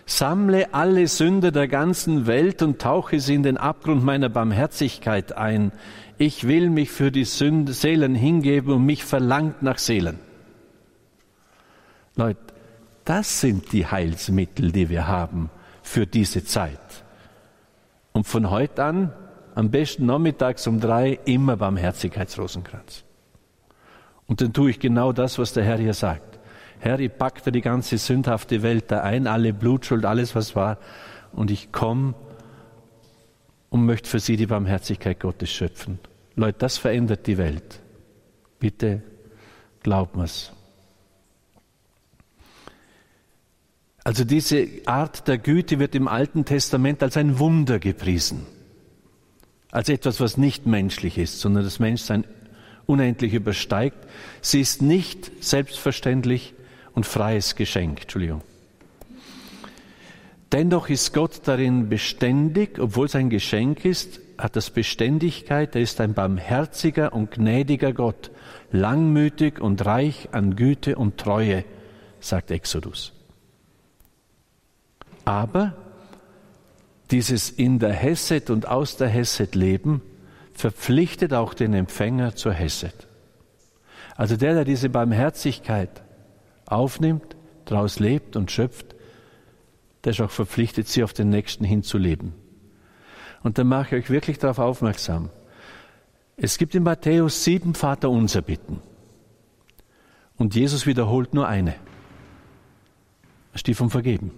[0.05, 5.71] Sammle alle Sünder der ganzen Welt und tauche sie in den Abgrund meiner Barmherzigkeit ein.
[6.19, 10.19] Ich will mich für die Sünd Seelen hingeben und mich verlangt nach Seelen.
[12.15, 12.39] Leute,
[13.05, 15.49] das sind die Heilsmittel, die wir haben
[15.81, 16.79] für diese Zeit.
[18.11, 19.13] Und von heute an,
[19.55, 23.05] am besten nachmittags um drei, immer Barmherzigkeitsrosenkranz.
[24.29, 26.39] Und dann tue ich genau das, was der Herr hier sagt.
[26.79, 30.77] Herr, ich packte die ganze sündhafte Welt da ein, alle Blutschuld, alles was war,
[31.33, 32.13] und ich komme
[33.69, 35.99] und möchte für sie die Barmherzigkeit Gottes schöpfen.
[36.35, 37.81] Leute, das verändert die Welt.
[38.59, 39.01] Bitte
[39.81, 40.53] glaubt mir's.
[44.03, 48.45] Also diese Art der Güte wird im Alten Testament als ein Wunder gepriesen,
[49.71, 52.25] als etwas, was nicht menschlich ist, sondern das Menschsein
[52.89, 53.97] unendlich übersteigt.
[54.41, 56.55] Sie ist nicht selbstverständlich
[56.93, 58.01] und freies Geschenk.
[58.01, 58.41] Entschuldigung.
[60.51, 66.01] Dennoch ist Gott darin beständig, obwohl es ein Geschenk ist, hat das Beständigkeit, er ist
[66.01, 68.31] ein barmherziger und gnädiger Gott,
[68.71, 71.65] langmütig und reich an Güte und Treue,
[72.19, 73.13] sagt Exodus.
[75.25, 75.75] Aber
[77.11, 80.01] dieses in der Hesset und aus der Hesset leben
[80.59, 83.07] verpflichtet auch den Empfänger zur Hesset.
[84.15, 86.03] Also der, der diese Barmherzigkeit
[86.65, 88.93] aufnimmt, daraus lebt und schöpft,
[90.03, 92.33] der ist auch verpflichtet, sie auf den Nächsten hinzuleben.
[93.41, 95.29] Und da mache ich euch wirklich darauf aufmerksam.
[96.35, 98.81] Es gibt in Matthäus sieben Vaterunser Bitten.
[100.35, 101.75] Und Jesus wiederholt nur eine.
[103.53, 104.31] Ist die vom Vergeben.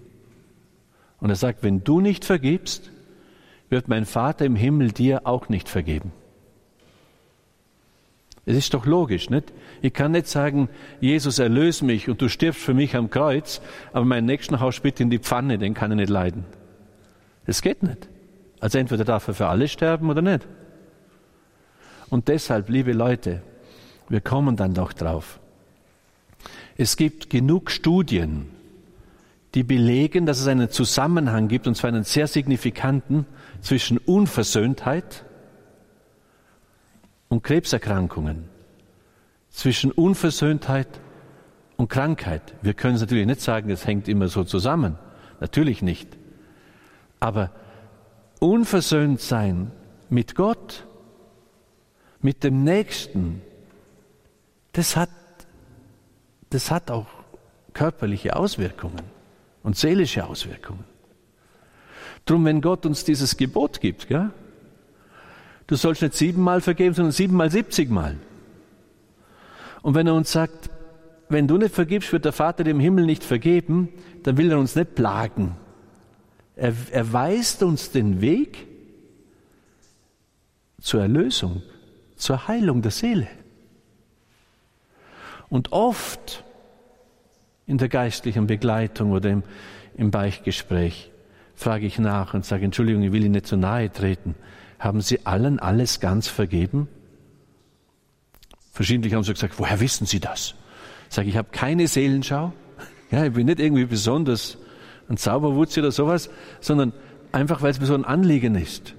[1.18, 2.91] Und er sagt, wenn du nicht vergibst,
[3.72, 6.12] wird mein Vater im Himmel dir auch nicht vergeben.
[8.44, 9.52] Es ist doch logisch, nicht?
[9.80, 10.68] Ich kann nicht sagen,
[11.00, 13.60] Jesus erlöse mich und du stirbst für mich am Kreuz,
[13.92, 16.44] aber meinen nächsten haust bitte in die Pfanne, den kann ich nicht leiden.
[17.46, 18.08] Das geht nicht.
[18.60, 20.46] Also entweder darf er für alle sterben oder nicht.
[22.10, 23.42] Und deshalb, liebe Leute,
[24.08, 25.40] wir kommen dann doch drauf.
[26.76, 28.50] Es gibt genug Studien,
[29.54, 33.26] die belegen, dass es einen Zusammenhang gibt, und zwar einen sehr signifikanten,
[33.60, 35.24] zwischen Unversöhntheit
[37.28, 38.48] und Krebserkrankungen,
[39.50, 40.88] zwischen Unversöhntheit
[41.76, 42.54] und Krankheit.
[42.62, 44.98] Wir können es natürlich nicht sagen, es hängt immer so zusammen.
[45.40, 46.08] Natürlich nicht.
[47.20, 47.50] Aber
[48.38, 49.70] unversöhnt sein
[50.08, 50.86] mit Gott,
[52.20, 53.42] mit dem Nächsten,
[54.72, 55.10] das hat,
[56.50, 57.06] das hat auch
[57.74, 59.11] körperliche Auswirkungen
[59.62, 60.84] und seelische Auswirkungen.
[62.24, 64.30] Drum, wenn Gott uns dieses Gebot gibt, gell?
[65.66, 68.16] du sollst nicht siebenmal vergeben, sondern siebenmal siebzigmal.
[69.82, 70.70] Und wenn er uns sagt,
[71.28, 73.88] wenn du nicht vergibst, wird der Vater dem Himmel nicht vergeben,
[74.22, 75.56] dann will er uns nicht plagen.
[76.56, 78.66] Er, er weist uns den Weg
[80.80, 81.62] zur Erlösung,
[82.16, 83.28] zur Heilung der Seele.
[85.48, 86.44] Und oft
[87.72, 89.42] in der geistlichen Begleitung oder im,
[89.96, 91.10] im Beichtgespräch
[91.54, 94.34] frage ich nach und sage, Entschuldigung, ich will Ihnen nicht zu nahe treten.
[94.78, 96.86] Haben Sie allen alles ganz vergeben?
[98.72, 100.54] Verschiedentlich haben sie gesagt, woher wissen Sie das?
[101.08, 102.52] Sage ich, habe keine Seelenschau.
[103.10, 104.58] Ja, ich bin nicht irgendwie besonders
[105.08, 106.28] ein Zauberwutzi oder sowas,
[106.60, 106.92] sondern
[107.32, 108.94] einfach, weil es mir so ein Anliegen ist.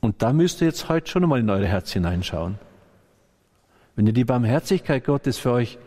[0.00, 2.58] Und da müsst ihr jetzt heute schon einmal in eure Herz hineinschauen.
[3.94, 5.78] Wenn ihr die Barmherzigkeit Gottes für euch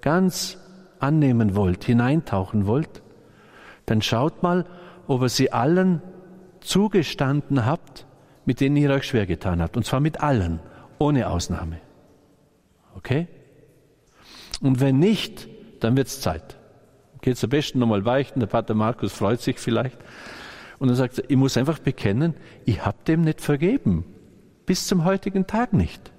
[0.00, 0.58] ganz
[1.02, 3.02] annehmen wollt, hineintauchen wollt,
[3.86, 4.66] dann schaut mal,
[5.06, 6.02] ob ihr sie allen
[6.60, 8.06] zugestanden habt,
[8.44, 9.76] mit denen ihr euch schwer getan habt.
[9.76, 10.60] Und zwar mit allen,
[10.98, 11.80] ohne Ausnahme.
[12.96, 13.28] Okay?
[14.60, 15.48] Und wenn nicht,
[15.80, 16.56] dann wird's Zeit.
[17.20, 19.98] Geht's am besten nochmal weichen, der Pater Markus freut sich vielleicht.
[20.78, 22.34] Und er sagt, ich muss einfach bekennen,
[22.64, 24.04] ich habe dem nicht vergeben.
[24.66, 26.12] Bis zum heutigen Tag nicht.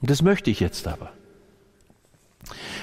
[0.00, 1.10] Und das möchte ich jetzt aber.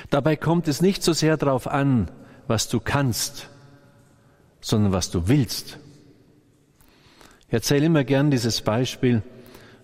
[0.09, 2.09] Dabei kommt es nicht so sehr darauf an,
[2.47, 3.49] was du kannst,
[4.61, 5.79] sondern was du willst.
[7.47, 9.21] Ich erzähle immer gern dieses Beispiel,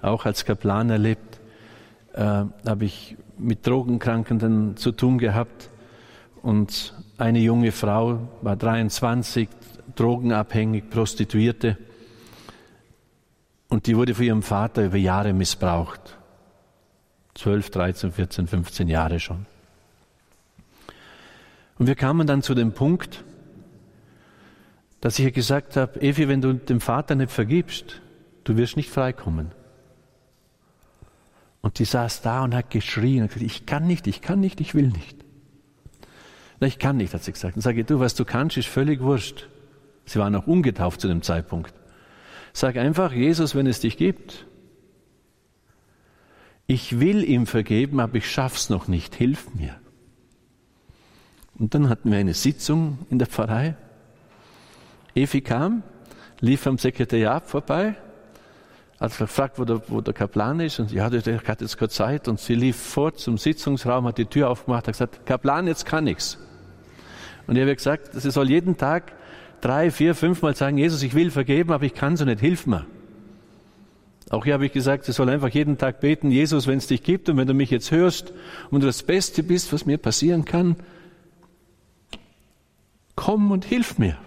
[0.01, 1.39] auch als Kaplan erlebt,
[2.13, 5.69] äh, habe ich mit Drogenkrankenden zu tun gehabt
[6.41, 9.49] und eine junge Frau war 23,
[9.95, 11.77] drogenabhängig, Prostituierte
[13.69, 16.17] und die wurde von ihrem Vater über Jahre missbraucht.
[17.35, 19.45] 12, 13, 14, 15 Jahre schon.
[21.79, 23.23] Und wir kamen dann zu dem Punkt,
[25.01, 28.01] dass ich ihr gesagt habe, Evi, wenn du dem Vater nicht vergibst,
[28.43, 29.53] du wirst nicht freikommen.
[31.61, 34.59] Und die saß da und hat geschrien und gesagt, ich kann nicht, ich kann nicht,
[34.59, 35.17] ich will nicht.
[36.59, 37.55] Na, ich kann nicht, hat sie gesagt.
[37.55, 39.47] Und sage, du, was du kannst, ist völlig wurscht.
[40.05, 41.73] Sie war noch ungetauft zu dem Zeitpunkt.
[42.51, 44.45] Sag einfach, Jesus, wenn es dich gibt.
[46.67, 49.15] Ich will ihm vergeben, aber ich schaff's noch nicht.
[49.15, 49.79] Hilf mir.
[51.59, 53.75] Und dann hatten wir eine Sitzung in der Pfarrei.
[55.13, 55.83] Efi kam,
[56.39, 57.95] lief am Sekretariat vorbei,
[58.99, 62.27] hat gefragt, wo der, wo der Kaplan ist, und ja, der hat jetzt keine Zeit,
[62.27, 66.07] und sie lief vor zum Sitzungsraum, hat die Tür aufgemacht, hat gesagt, Kaplan, jetzt kann
[66.07, 66.37] ich's.
[67.45, 69.11] Und ich habe gesagt, sie soll jeden Tag
[69.59, 72.85] drei, vier, fünfmal sagen, Jesus, ich will vergeben, aber ich kann so nicht, hilf mir.
[74.29, 77.03] Auch hier habe ich gesagt, sie soll einfach jeden Tag beten, Jesus, wenn es dich
[77.03, 78.31] gibt und wenn du mich jetzt hörst
[78.69, 80.75] und du das Beste bist, was mir passieren kann,
[83.19, 84.17] komm und hilf mir.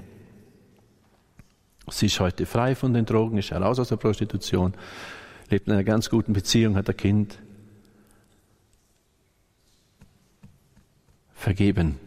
[1.89, 4.75] Sie ist heute frei von den Drogen, ist heraus aus der Prostitution,
[5.49, 7.39] lebt in einer ganz guten Beziehung, hat ein Kind.
[11.33, 11.99] Vergeben.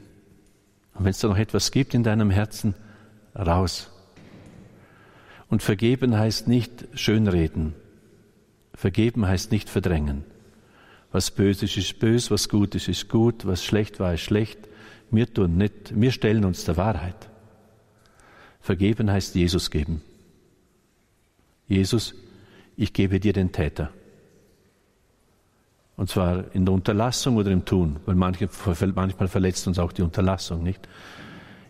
[0.94, 2.76] Und wenn es da noch etwas gibt in deinem Herzen,
[3.36, 3.90] raus.
[5.50, 7.74] Und vergeben heißt nicht schönreden.
[8.76, 10.24] Vergeben heißt nicht verdrängen.
[11.12, 14.60] Was böse ist, ist böse, was gut ist, ist gut, was schlecht war, ist schlecht.
[15.16, 17.30] Wir tun nicht, wir stellen uns der Wahrheit.
[18.60, 20.02] Vergeben heißt Jesus geben.
[21.68, 22.14] Jesus,
[22.76, 23.92] ich gebe dir den Täter.
[25.96, 30.62] Und zwar in der Unterlassung oder im Tun, weil manchmal verletzt uns auch die Unterlassung,
[30.64, 30.88] nicht?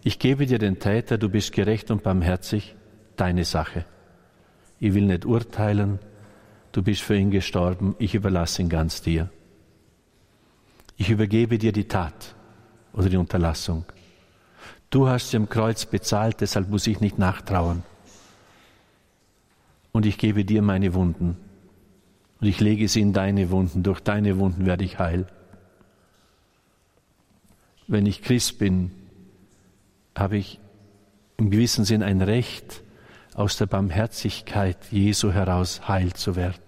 [0.04, 2.76] Ich gebe dir den Täter, du bist gerecht und barmherzig,
[3.16, 3.86] deine Sache.
[4.80, 6.00] Ich will nicht urteilen,
[6.72, 9.30] du bist für ihn gestorben, ich überlasse ihn ganz dir.
[10.98, 12.35] Ich übergebe dir die Tat
[12.96, 13.86] oder die Unterlassung.
[14.90, 17.84] Du hast sie am Kreuz bezahlt, deshalb muss ich nicht nachtrauern.
[19.92, 21.38] Und ich gebe dir meine Wunden.
[22.40, 23.84] Und ich lege sie in deine Wunden.
[23.84, 25.28] Durch deine Wunden werde ich heil.
[27.88, 28.92] Wenn ich Christ bin,
[30.18, 30.60] habe ich
[31.38, 32.82] im gewissen Sinn ein Recht,
[33.36, 36.62] aus der Barmherzigkeit Jesu heraus heil zu werden,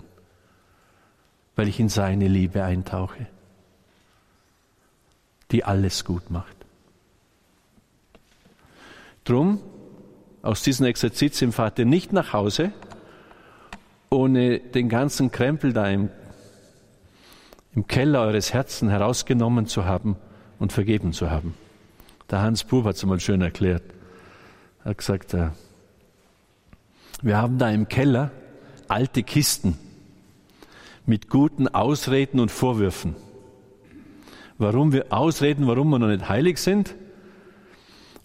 [1.55, 3.27] weil ich in seine Liebe eintauche,
[5.51, 6.55] die alles gut macht.
[9.23, 9.59] Drum,
[10.41, 12.71] aus diesem Exerzitien fahrt ihr nicht nach Hause,
[14.09, 16.09] ohne den ganzen Krempel da im,
[17.75, 20.15] im Keller eures Herzens herausgenommen zu haben
[20.59, 21.53] und vergeben zu haben.
[22.29, 23.83] Der Hans Bub hat es einmal schön erklärt.
[24.83, 25.49] Er hat gesagt, äh,
[27.21, 28.31] wir haben da im Keller
[28.87, 29.77] alte Kisten
[31.05, 33.15] mit guten Ausreden und Vorwürfen.
[34.57, 36.95] Warum wir ausreden, warum wir noch nicht heilig sind?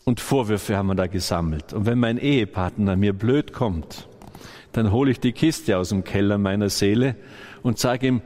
[0.04, 1.72] und Vorwürfe haben wir da gesammelt.
[1.72, 4.08] Und wenn mein Ehepartner mir blöd kommt,
[4.72, 7.16] dann hole ich die Kiste aus dem Keller meiner Seele
[7.62, 8.22] und sage ihm,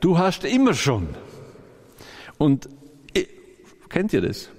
[0.00, 1.08] du hast immer schon.
[2.38, 2.68] Und
[3.88, 4.50] kennt ihr das?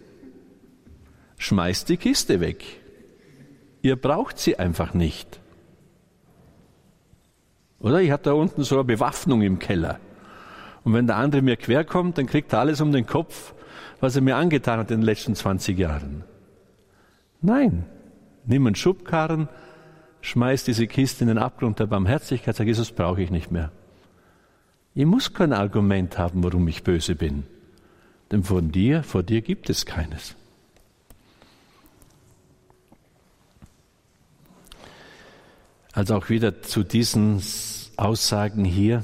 [1.38, 2.66] schmeißt die Kiste weg.
[3.82, 5.40] Ihr braucht sie einfach nicht.
[7.80, 10.02] Oder ich hatte da unten so eine Bewaffnung im Keller.
[10.84, 13.54] Und wenn der andere mir querkommt, dann kriegt er alles um den Kopf,
[14.00, 16.24] was er mir angetan hat in den letzten 20 Jahren.
[17.42, 17.86] Nein,
[18.46, 19.50] nimm einen Schubkarren,
[20.22, 23.72] schmeiß diese Kiste in den Abgrund der Barmherzigkeit, sag Jesus, brauche ich nicht mehr.
[24.96, 27.44] Ich muss kein Argument haben, warum ich böse bin.
[28.32, 30.36] Denn von dir, vor dir gibt es keines.
[35.94, 37.42] Also auch wieder zu diesen
[37.98, 39.04] Aussagen hier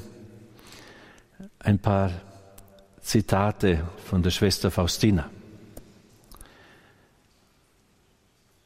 [1.66, 2.12] ein paar
[3.00, 5.28] Zitate von der Schwester Faustina.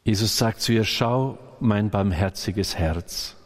[0.05, 3.37] Jesus sagt zu ihr, schau mein barmherziges Herz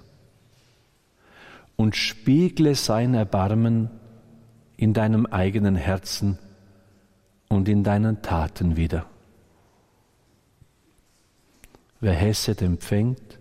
[1.76, 3.90] und spiegle sein Erbarmen
[4.76, 6.36] in deinem eigenen Herzen
[7.48, 9.06] und in deinen Taten wieder.
[12.00, 13.38] Wer Hesed empfängt,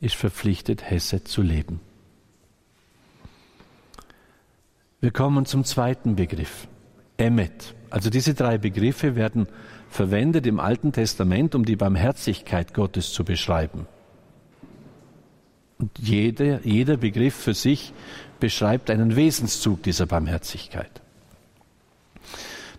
[0.00, 1.80] ist verpflichtet, Hesed zu leben.
[5.06, 6.66] Wir kommen zum zweiten Begriff,
[7.16, 7.76] Emmet.
[7.90, 9.46] Also diese drei Begriffe werden
[9.88, 13.86] verwendet im Alten Testament, um die Barmherzigkeit Gottes zu beschreiben.
[15.78, 17.92] Und jeder, jeder Begriff für sich
[18.40, 21.00] beschreibt einen Wesenszug dieser Barmherzigkeit.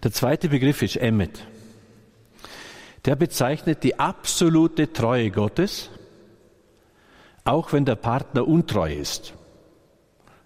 [0.03, 1.47] Der zweite Begriff ist Emmet.
[3.05, 5.89] Der bezeichnet die absolute Treue Gottes,
[7.45, 9.33] auch wenn der Partner untreu ist.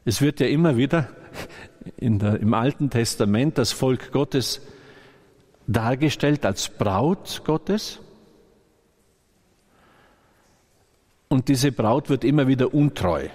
[0.06, 1.10] Es wird ja immer wieder
[2.00, 4.62] der, im Alten Testament das Volk Gottes
[5.68, 8.00] dargestellt als Braut Gottes.
[11.28, 13.30] Und diese Braut wird immer wieder untreu.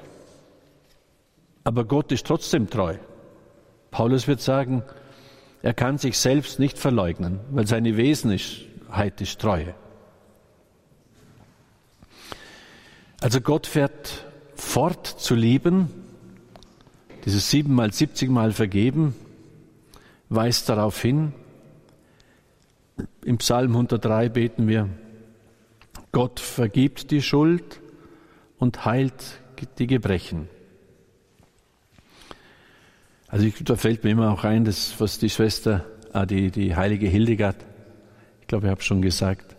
[1.64, 2.96] Aber Gott ist trotzdem treu.
[3.90, 4.82] Paulus wird sagen,
[5.62, 9.74] er kann sich selbst nicht verleugnen, weil seine Wesenheit ist Treue.
[13.20, 15.88] Also Gott fährt fort zu lieben,
[17.26, 19.14] dieses siebenmal, siebzigmal vergeben,
[20.28, 21.32] weist darauf hin.
[23.24, 24.88] Im Psalm 103 beten wir,
[26.12, 27.80] Gott vergibt die Schuld
[28.58, 29.40] und heilt
[29.78, 30.48] die Gebrechen.
[33.28, 36.76] Also ich, da fällt mir immer auch ein, das, was die Schwester, ah, die, die
[36.76, 37.56] heilige Hildegard,
[38.40, 39.56] ich glaube, ich habe schon gesagt,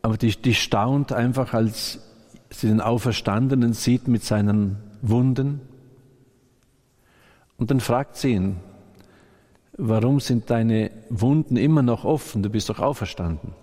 [0.00, 1.98] aber die, die staunt einfach, als
[2.50, 5.60] sie den Auferstandenen sieht mit seinen Wunden.
[7.58, 8.56] Und dann fragt sie ihn,
[9.76, 12.42] warum sind deine Wunden immer noch offen?
[12.42, 13.54] Du bist doch auferstanden.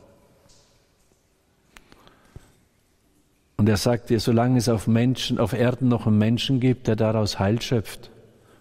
[3.58, 6.96] Und er sagt ihr, solange es auf Menschen, auf Erden noch einen Menschen gibt, der
[6.96, 8.12] daraus Heil schöpft,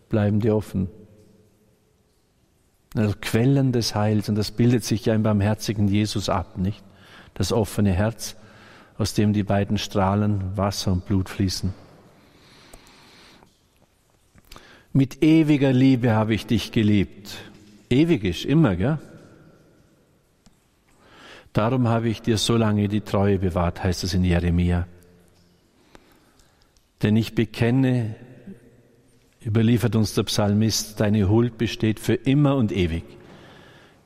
[0.09, 0.89] bleiben die offen.
[2.95, 6.85] Also Quellen des Heils, und das bildet sich ja im barmherzigen Jesus ab, nicht?
[7.35, 8.37] Das offene Herz,
[8.99, 11.73] aus dem die beiden Strahlen Wasser und Blut fließen.
[14.93, 17.37] Mit ewiger Liebe habe ich dich geliebt.
[17.89, 18.99] Ewig ist immer, gell?
[21.53, 24.87] Darum habe ich dir so lange die Treue bewahrt, heißt es in Jeremia.
[27.03, 28.15] Denn ich bekenne,
[29.45, 33.05] überliefert uns der Psalmist, deine Huld besteht für immer und ewig.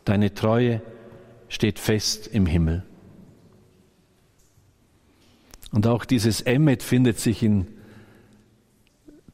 [0.04, 0.82] Deine Treue
[1.48, 2.84] steht fest im Himmel.
[5.72, 7.66] Und auch dieses Emmet findet sich in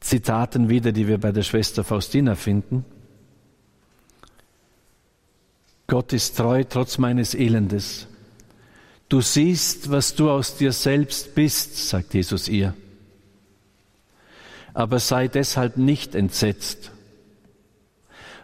[0.03, 2.83] Zitaten wieder, die wir bei der Schwester Faustina finden.
[5.87, 8.07] Gott ist treu trotz meines Elendes.
[9.07, 12.73] Du siehst, was du aus dir selbst bist, sagt Jesus ihr.
[14.73, 16.91] Aber sei deshalb nicht entsetzt.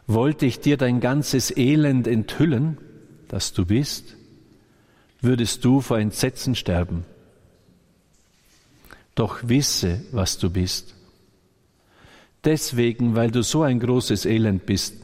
[0.07, 2.77] Wollte ich dir dein ganzes Elend enthüllen,
[3.27, 4.15] das du bist,
[5.21, 7.03] würdest du vor Entsetzen sterben.
[9.13, 10.95] Doch wisse, was du bist.
[12.43, 14.95] Deswegen, weil du so ein großes Elend bist,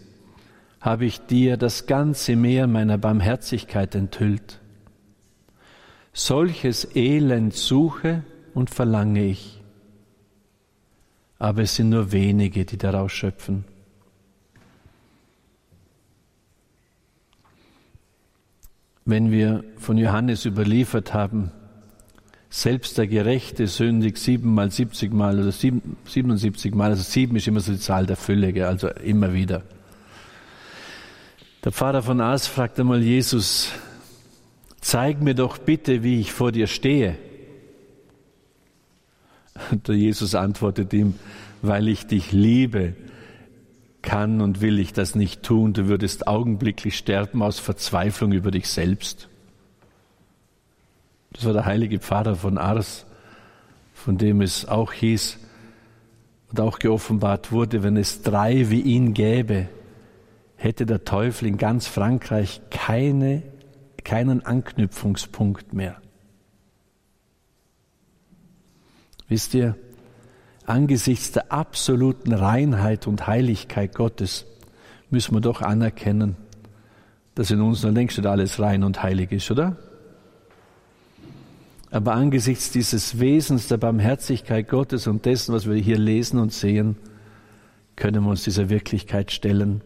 [0.79, 4.59] habe ich dir das ganze Meer meiner Barmherzigkeit enthüllt.
[6.13, 8.23] Solches Elend suche
[8.53, 9.61] und verlange ich,
[11.39, 13.65] aber es sind nur wenige, die daraus schöpfen.
[19.03, 21.51] Wenn wir von Johannes überliefert haben,
[22.55, 28.05] selbst der Gerechte sündigt siebenmal, siebzigmal oder siebenundsiebzigmal, also sieben ist immer so die Zahl
[28.05, 29.63] der Fülle, also immer wieder.
[31.65, 33.71] Der Pfarrer von Aas fragt einmal Jesus,
[34.79, 37.17] zeig mir doch bitte, wie ich vor dir stehe.
[39.71, 41.15] Und der Jesus antwortet ihm,
[41.61, 42.95] weil ich dich liebe,
[44.01, 45.73] kann und will ich das nicht tun.
[45.73, 49.27] Du würdest augenblicklich sterben aus Verzweiflung über dich selbst.
[51.35, 53.05] Das war der heilige Pfarrer von Ars,
[53.93, 55.37] von dem es auch hieß
[56.49, 59.67] und auch geoffenbart wurde, wenn es drei wie ihn gäbe,
[60.55, 63.43] hätte der Teufel in ganz Frankreich keine,
[64.05, 65.97] keinen Anknüpfungspunkt mehr.
[69.27, 69.75] Wisst ihr,
[70.65, 74.45] angesichts der absoluten Reinheit und Heiligkeit Gottes
[75.09, 76.37] müssen wir doch anerkennen,
[77.33, 79.75] dass in uns noch längst nicht alles rein und heilig ist, oder?
[81.95, 86.97] Aber angesichts dieses Wesens der Barmherzigkeit Gottes und dessen, was wir hier lesen und sehen,
[87.95, 89.79] können wir uns dieser Wirklichkeit stellen.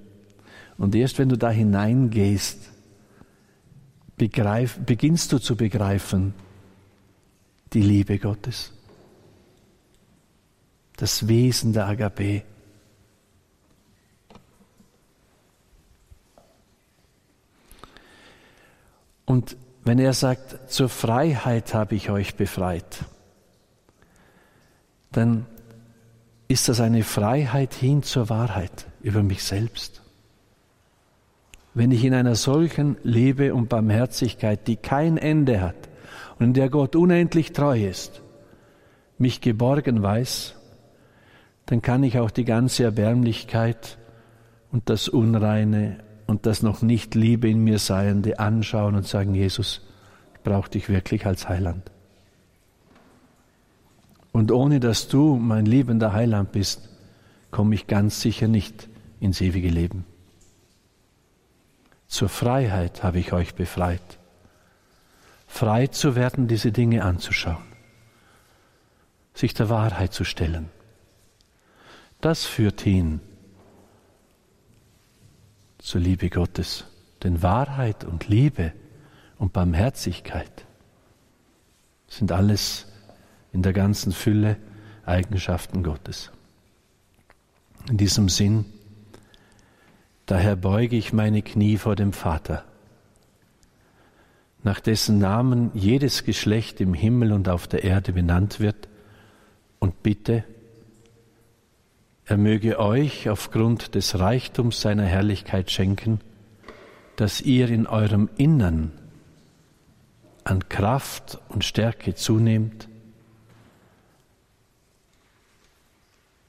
[0.79, 2.71] Und erst wenn du da hineingehst,
[4.17, 6.33] begreif, beginnst du zu begreifen
[7.73, 8.73] die Liebe Gottes,
[10.97, 12.41] das Wesen der Agape.
[19.25, 19.55] Und
[19.89, 23.05] wenn er sagt, zur Freiheit habe ich euch befreit,
[25.11, 25.47] dann
[26.47, 30.03] ist das eine Freiheit hin zur Wahrheit über mich selbst.
[31.73, 35.89] Wenn ich in einer solchen Liebe und Barmherzigkeit, die kein Ende hat
[36.37, 38.21] und in der Gott unendlich treu ist,
[39.17, 40.53] mich geborgen weiß,
[41.65, 43.97] dann kann ich auch die ganze Erbärmlichkeit
[44.71, 49.81] und das Unreine und das noch nicht Liebe in mir Seiende anschauen und sagen, Jesus,
[50.35, 51.91] ich brauche dich wirklich als Heiland.
[54.31, 56.87] Und ohne dass du mein liebender Heiland bist,
[57.49, 58.87] komme ich ganz sicher nicht
[59.19, 60.05] ins ewige Leben.
[62.07, 64.19] Zur Freiheit habe ich euch befreit.
[65.47, 67.65] Frei zu werden, diese Dinge anzuschauen,
[69.33, 70.69] sich der Wahrheit zu stellen.
[72.21, 73.19] Das führt hin
[75.89, 76.85] zur Liebe Gottes.
[77.23, 78.73] Denn Wahrheit und Liebe
[79.39, 80.67] und Barmherzigkeit
[82.07, 82.85] sind alles
[83.51, 84.57] in der ganzen Fülle
[85.03, 86.29] Eigenschaften Gottes.
[87.89, 88.65] In diesem Sinn,
[90.27, 92.65] daher beuge ich meine Knie vor dem Vater,
[94.61, 98.87] nach dessen Namen jedes Geschlecht im Himmel und auf der Erde benannt wird,
[99.79, 100.43] und bitte,
[102.29, 106.19] er möge euch aufgrund des Reichtums seiner Herrlichkeit schenken,
[107.15, 108.91] dass ihr in eurem Innern
[110.43, 112.87] an Kraft und Stärke zunehmt,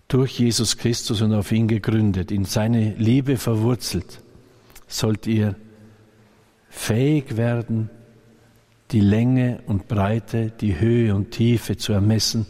[0.09, 4.21] durch Jesus Christus und auf ihn gegründet, in seine Liebe verwurzelt,
[4.87, 5.55] sollt ihr
[6.69, 7.89] fähig werden,
[8.91, 12.45] die Länge und Breite, die Höhe und Tiefe zu ermessen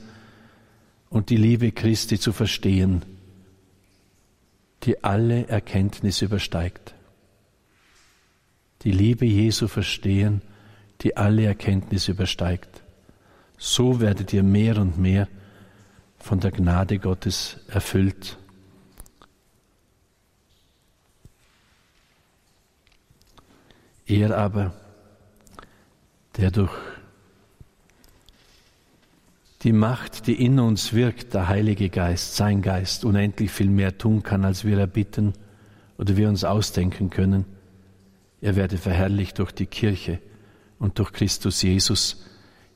[1.10, 3.04] und die Liebe Christi zu verstehen
[4.82, 6.94] die alle Erkenntnis übersteigt.
[8.82, 10.42] Die Liebe Jesu verstehen,
[11.02, 12.82] die alle Erkenntnis übersteigt.
[13.58, 15.28] So werdet ihr mehr und mehr
[16.18, 18.38] von der Gnade Gottes erfüllt.
[24.06, 24.74] Er aber,
[26.36, 26.72] der durch
[29.62, 34.22] die Macht, die in uns wirkt, der Heilige Geist, sein Geist, unendlich viel mehr tun
[34.22, 35.34] kann, als wir erbitten
[35.98, 37.44] oder wir uns ausdenken können.
[38.40, 40.18] Er werde verherrlicht durch die Kirche
[40.78, 42.24] und durch Christus Jesus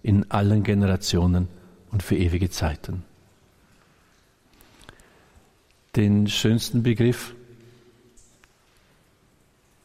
[0.02, 1.48] in allen Generationen
[1.90, 3.02] und für ewige Zeiten.
[5.96, 7.34] Den schönsten Begriff,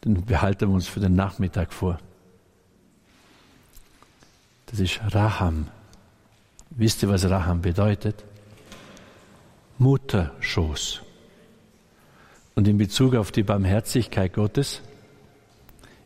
[0.03, 1.99] den behalten wir uns für den Nachmittag vor.
[4.65, 5.67] Das ist Raham.
[6.71, 8.23] Wisst ihr, was Raham bedeutet?
[9.77, 11.01] Mutterschoß.
[12.55, 14.81] Und in Bezug auf die Barmherzigkeit Gottes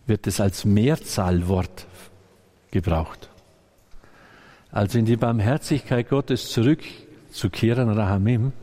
[0.05, 1.87] wird es als Mehrzahlwort
[2.71, 3.29] gebraucht.
[4.71, 8.53] Also in die Barmherzigkeit Gottes zurückzukehren, Rahamim,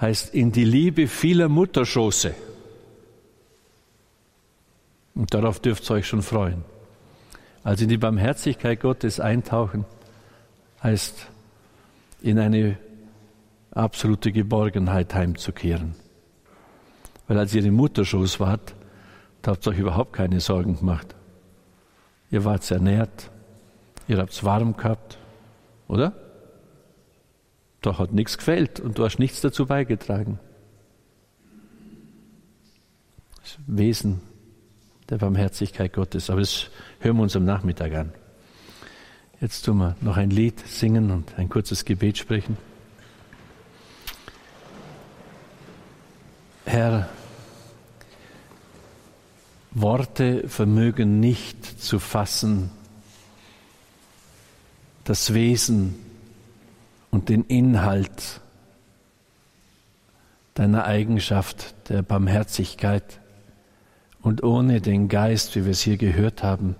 [0.00, 2.34] heißt in die Liebe vieler Mutterschoße.
[5.14, 6.64] Und darauf dürft ihr euch schon freuen.
[7.62, 9.84] Also in die Barmherzigkeit Gottes eintauchen,
[10.84, 11.26] heißt,
[12.22, 12.78] in eine
[13.72, 15.96] absolute Geborgenheit heimzukehren.
[17.26, 18.74] Weil als ihr im Mutterschoß wart,
[19.42, 21.14] da habt ihr euch überhaupt keine Sorgen gemacht.
[22.30, 23.30] Ihr wart ernährt,
[24.06, 25.18] ihr habt es warm gehabt,
[25.88, 26.12] oder?
[27.80, 30.38] Da hat nichts gefällt und du hast nichts dazu beigetragen.
[33.42, 34.22] Das Wesen
[35.10, 36.30] der Barmherzigkeit Gottes.
[36.30, 36.70] Aber das
[37.00, 38.12] hören wir uns am Nachmittag an.
[39.40, 42.56] Jetzt tun wir noch ein Lied singen und ein kurzes Gebet sprechen.
[46.64, 47.08] Herr,
[49.72, 52.70] Worte vermögen nicht zu fassen,
[55.02, 55.96] das Wesen
[57.10, 58.40] und den Inhalt
[60.54, 63.20] deiner Eigenschaft der Barmherzigkeit
[64.22, 66.76] und ohne den Geist, wie wir es hier gehört haben,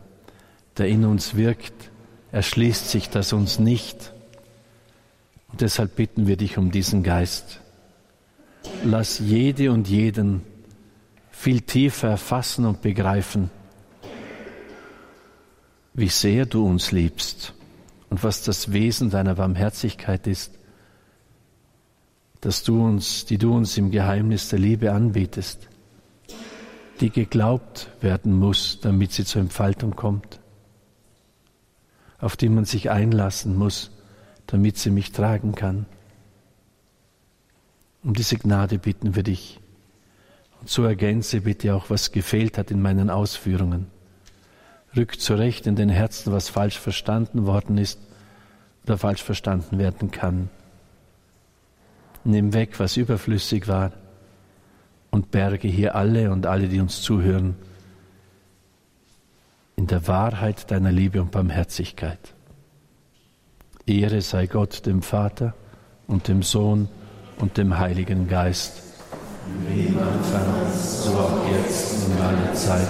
[0.79, 1.91] der in uns wirkt,
[2.35, 4.13] erschließt sich das uns nicht.
[5.53, 7.61] Und deshalb bitten wir dich um diesen Geist.
[8.85, 10.43] Lass jede und jeden
[11.31, 13.51] viel tiefer erfassen und begreifen,
[15.93, 17.55] wie sehr du uns liebst
[18.11, 20.59] und was das Wesen deiner Barmherzigkeit ist,
[22.41, 25.69] dass du uns, die du uns im Geheimnis der Liebe anbietest,
[27.01, 30.41] die geglaubt werden muss, damit sie zur Entfaltung kommt,
[32.25, 33.91] auf die man sich einlassen muss,
[34.47, 35.85] damit sie mich tragen kann.
[38.03, 39.61] Um diese Gnade bitten wir dich.
[40.61, 43.89] Und so ergänze bitte auch, was gefehlt hat in meinen Ausführungen.
[44.97, 48.01] Rück zurecht in den Herzen, was falsch verstanden worden ist
[48.85, 50.49] oder falsch verstanden werden kann.
[52.25, 53.93] Nimm weg, was überflüssig war
[55.11, 57.55] und berge hier alle und alle, die uns zuhören,
[59.77, 62.35] in der Wahrheit deiner Liebe und Barmherzigkeit.
[63.87, 65.55] Ehre sei Gott dem Vater
[66.07, 66.89] und dem Sohn
[67.39, 68.83] und dem Heiligen Geist.
[69.69, 72.89] Wie im Anfang, so auch jetzt und alle Zeit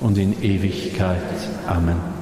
[0.00, 1.22] und in Ewigkeit.
[1.66, 2.17] Amen.